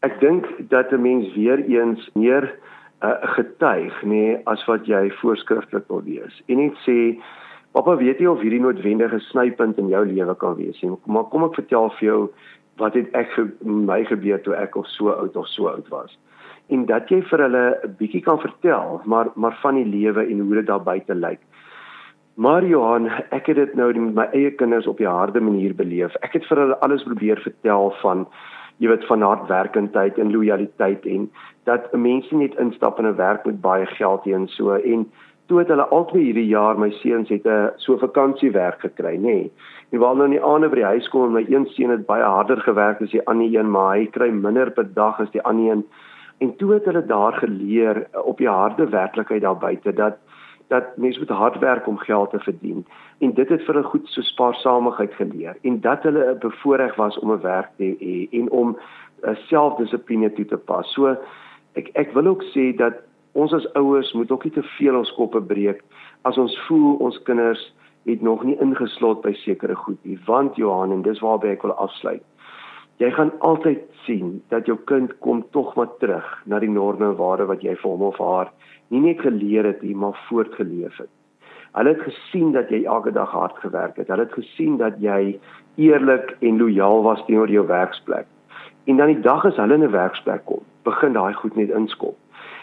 Ek 0.00 0.20
dink 0.20 0.44
dat 0.68 0.92
'n 0.92 1.02
mens 1.02 1.34
weer 1.34 1.58
eens 1.64 2.10
meer 2.14 2.44
'n 3.02 3.06
uh, 3.06 3.34
getuig 3.36 4.02
nê 4.02 4.40
as 4.44 4.64
wat 4.66 4.86
jy 4.86 5.10
voorskrifklik 5.10 5.88
wil 5.88 6.02
wees. 6.02 6.42
En 6.46 6.56
net 6.56 6.76
sê 6.86 7.16
Pappa 7.72 7.96
weet 7.96 8.18
nie 8.18 8.30
of 8.30 8.40
hierdie 8.42 8.60
noodwendige 8.60 9.20
snypunt 9.28 9.78
in 9.78 9.88
jou 9.88 10.02
lewe 10.06 10.34
kan 10.34 10.56
wees 10.58 10.80
nie. 10.82 10.90
Maar 11.06 11.28
kom 11.30 11.44
ek 11.46 11.54
vertel 11.54 11.90
vir 11.98 12.06
jou 12.06 12.20
wat 12.82 12.96
het 12.98 13.12
ek 13.14 13.30
ge 13.36 13.46
my 13.62 14.00
gebeur 14.08 14.40
toe 14.42 14.56
ek 14.56 14.76
of 14.76 14.88
so 14.90 15.12
oud 15.12 15.36
of 15.36 15.46
so 15.52 15.68
oud 15.70 15.88
was. 15.92 16.16
En 16.74 16.86
dat 16.86 17.10
jy 17.10 17.20
vir 17.30 17.42
hulle 17.46 17.64
'n 17.84 17.94
bietjie 17.98 18.22
kan 18.22 18.40
vertel, 18.40 19.00
maar 19.04 19.30
maar 19.34 19.58
van 19.62 19.74
die 19.74 19.86
lewe 19.86 20.26
en 20.26 20.40
hoe 20.40 20.54
dit 20.54 20.66
daar 20.66 20.82
buite 20.82 21.14
lyk. 21.14 21.40
Maar 22.34 22.64
Johan, 22.64 23.10
ek 23.30 23.46
het 23.46 23.56
dit 23.56 23.74
nou 23.74 23.92
met 23.92 24.14
my 24.14 24.26
eie 24.32 24.50
kinders 24.50 24.86
op 24.86 24.98
die 24.98 25.06
harde 25.06 25.40
manier 25.40 25.74
beleef. 25.74 26.14
Ek 26.22 26.32
het 26.32 26.46
vir 26.46 26.58
hulle 26.58 26.80
alles 26.80 27.02
probeer 27.02 27.40
vertel 27.42 27.94
van 28.02 28.26
jy 28.80 28.88
weet 28.88 29.04
van 29.06 29.22
hardwerkendheid 29.22 30.18
en 30.18 30.32
lojaliteit 30.32 31.04
en 31.06 31.30
dat 31.64 31.92
'n 31.92 32.00
mens 32.00 32.30
nie 32.30 32.48
net 32.48 32.58
instap 32.58 32.98
in 32.98 33.06
'n 33.06 33.16
werk 33.16 33.44
met 33.44 33.60
baie 33.60 33.86
geld 33.86 34.24
hê 34.24 34.32
en 34.34 34.48
so 34.48 34.72
en 34.72 35.06
toe 35.50 35.58
het 35.58 35.70
hulle 35.72 35.88
albei 35.90 36.20
hierdie 36.22 36.46
jaar 36.46 36.78
my 36.78 36.92
seuns 37.02 37.30
het 37.34 37.46
'n 37.46 37.72
so 37.82 37.98
vakansiewerk 37.98 38.80
gekry, 38.86 39.16
nê. 39.16 39.20
Nee. 39.20 39.52
En 39.90 39.98
waar 39.98 40.14
hulle 40.14 40.24
in 40.24 40.36
die 40.38 40.44
aande 40.44 40.68
by 40.68 40.76
die 40.76 40.90
huis 40.92 41.08
kom 41.08 41.24
en 41.24 41.32
my 41.32 41.44
een 41.48 41.66
seun 41.66 41.90
het 41.90 42.06
baie 42.06 42.22
harder 42.22 42.60
gewerk 42.60 43.00
as 43.02 43.10
die 43.10 43.26
ander 43.26 43.50
een, 43.50 43.70
maar 43.70 43.96
hy 43.96 44.06
kry 44.06 44.30
minder 44.30 44.70
per 44.70 44.86
dag 44.94 45.20
as 45.20 45.30
die 45.30 45.42
ander 45.42 45.72
een. 45.72 45.84
En 46.38 46.56
toe 46.56 46.72
het 46.72 46.84
hulle 46.84 47.06
daar 47.06 47.32
geleer 47.32 48.06
op 48.24 48.38
die 48.38 48.48
harde 48.48 48.88
werklikheid 48.88 49.42
daar 49.42 49.58
buite 49.58 49.92
dat 49.92 50.16
dat 50.68 50.96
mense 50.96 51.18
moet 51.18 51.28
hard 51.28 51.58
werk 51.58 51.86
om 51.86 51.98
geld 51.98 52.30
te 52.30 52.38
verdien. 52.38 52.86
En 53.18 53.34
dit 53.34 53.48
het 53.48 53.62
vir 53.62 53.74
hulle 53.74 53.88
goed 53.88 54.08
so 54.08 54.22
spaarsamigheid 54.22 55.14
geleer 55.14 55.56
en 55.62 55.80
dat 55.80 56.02
hulle 56.02 56.36
bevoordeel 56.40 56.94
was 56.96 57.18
om 57.18 57.32
'n 57.32 57.42
werk 57.42 57.70
te 57.76 57.96
hê 57.98 58.38
en 58.38 58.50
om 58.50 58.76
'n 59.22 59.34
selfdissipline 59.34 60.32
toe 60.32 60.44
te 60.44 60.56
pas. 60.56 60.92
So 60.92 61.16
ek 61.74 61.90
ek 61.92 62.12
wil 62.12 62.26
ook 62.26 62.42
sê 62.42 62.76
dat 62.76 62.94
ons 63.32 63.52
as 63.52 63.66
ouers 63.78 64.12
moet 64.12 64.30
ook 64.30 64.44
nie 64.44 64.52
te 64.52 64.62
veel 64.76 64.96
ons 64.96 65.12
koppe 65.14 65.40
breek 65.40 65.82
as 66.28 66.38
ons 66.38 66.56
voel 66.66 66.96
ons 67.04 67.22
kinders 67.28 67.62
het 68.08 68.22
nog 68.22 68.42
nie 68.44 68.56
ingeslot 68.60 69.22
by 69.22 69.32
sekere 69.42 69.76
goed 69.76 69.98
nie. 70.08 70.18
Want 70.26 70.56
Johan 70.56 70.92
en 70.92 71.02
dis 71.04 71.20
waarby 71.20 71.52
ek 71.54 71.64
wil 71.66 71.76
afsluit. 71.76 72.24
Jy 73.00 73.10
gaan 73.16 73.32
altyd 73.44 73.84
sien 74.04 74.40
dat 74.52 74.66
jou 74.68 74.76
kind 74.88 75.12
kom 75.24 75.42
tog 75.56 75.72
maar 75.76 75.88
terug 76.00 76.26
na 76.44 76.58
die 76.60 76.68
norme 76.68 77.12
en 77.12 77.16
waarde 77.16 77.46
wat 77.48 77.64
jy 77.64 77.76
vir 77.76 77.90
hom 77.90 78.04
of 78.10 78.18
haar 78.20 78.50
nie 78.92 79.00
net 79.04 79.22
geleer 79.24 79.68
het 79.68 79.82
nie 79.84 79.94
maar 79.96 80.18
voortgeleef 80.28 80.98
het. 81.00 81.12
Hulle 81.76 81.94
het 81.94 82.02
gesien 82.02 82.50
dat 82.52 82.68
jy 82.72 82.82
elke 82.84 83.12
dag 83.14 83.30
hard 83.30 83.56
gewerk 83.62 83.96
het. 83.96 84.08
Hulle 84.10 84.26
het 84.26 84.34
gesien 84.34 84.76
dat 84.80 84.98
jy 85.00 85.38
eerlik 85.78 86.34
en 86.40 86.58
lojaal 86.58 87.04
was 87.06 87.22
teenoor 87.28 87.52
jou 87.52 87.66
werksplek. 87.68 88.26
En 88.90 88.98
dan 88.98 89.12
die 89.14 89.22
dag 89.22 89.44
as 89.44 89.56
hulle 89.56 89.78
in 89.78 89.84
'n 89.86 89.92
werksplek 89.94 90.44
kom 90.44 90.64
begin 90.84 91.12
daai 91.12 91.32
goed 91.34 91.56
net 91.56 91.70
inskop 91.70 92.16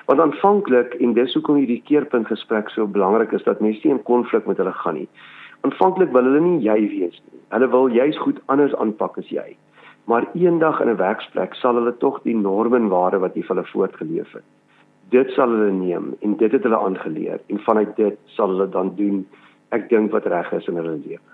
Want 0.07 0.19
aanvanklik 0.23 0.93
en 1.03 1.13
dis 1.13 1.33
hoekom 1.35 1.57
hierdie 1.59 1.81
keerpunt 1.83 2.29
gesprek 2.31 2.69
so 2.71 2.87
belangrik 2.87 3.33
is 3.35 3.43
dat 3.43 3.59
mense 3.59 3.83
nie 3.83 3.91
in 3.91 4.03
konflik 4.07 4.45
met 4.47 4.59
hulle 4.61 4.71
gaan 4.71 4.95
nie. 4.95 5.09
Aanvanklik 5.67 6.13
wil 6.15 6.29
hulle 6.29 6.43
nie 6.45 6.61
jy 6.63 6.77
wees 6.93 7.17
nie. 7.25 7.41
Hulle 7.51 7.67
wil 7.73 7.91
juis 7.91 8.19
goed 8.23 8.39
anders 8.53 8.75
aanpak 8.79 9.17
as 9.19 9.27
jy. 9.27 9.57
Maar 10.07 10.29
eendag 10.33 10.79
in 10.79 10.89
'n 10.89 11.01
werksplek 11.03 11.55
sal 11.59 11.75
hulle 11.75 11.97
tog 11.97 12.21
die 12.23 12.35
norme 12.35 12.77
en 12.77 12.87
waardes 12.87 13.19
wat 13.19 13.35
jy 13.35 13.43
vir 13.43 13.55
hulle 13.55 13.67
voortgeleef 13.73 14.31
het. 14.33 14.47
Dit 15.09 15.29
sal 15.35 15.49
hulle 15.49 15.71
neem 15.71 16.15
en 16.21 16.37
dit 16.37 16.51
het 16.51 16.63
hulle 16.63 16.79
aangeleer 16.79 17.39
en 17.47 17.59
vanuit 17.59 17.95
dit 17.95 18.17
sal 18.25 18.47
hulle 18.47 18.69
dan 18.69 18.95
doen 18.95 19.25
ek 19.71 19.89
dink 19.89 20.11
wat 20.11 20.25
reg 20.25 20.53
is 20.53 20.67
in 20.67 20.75
hulle 20.75 20.99
lewe. 21.03 21.31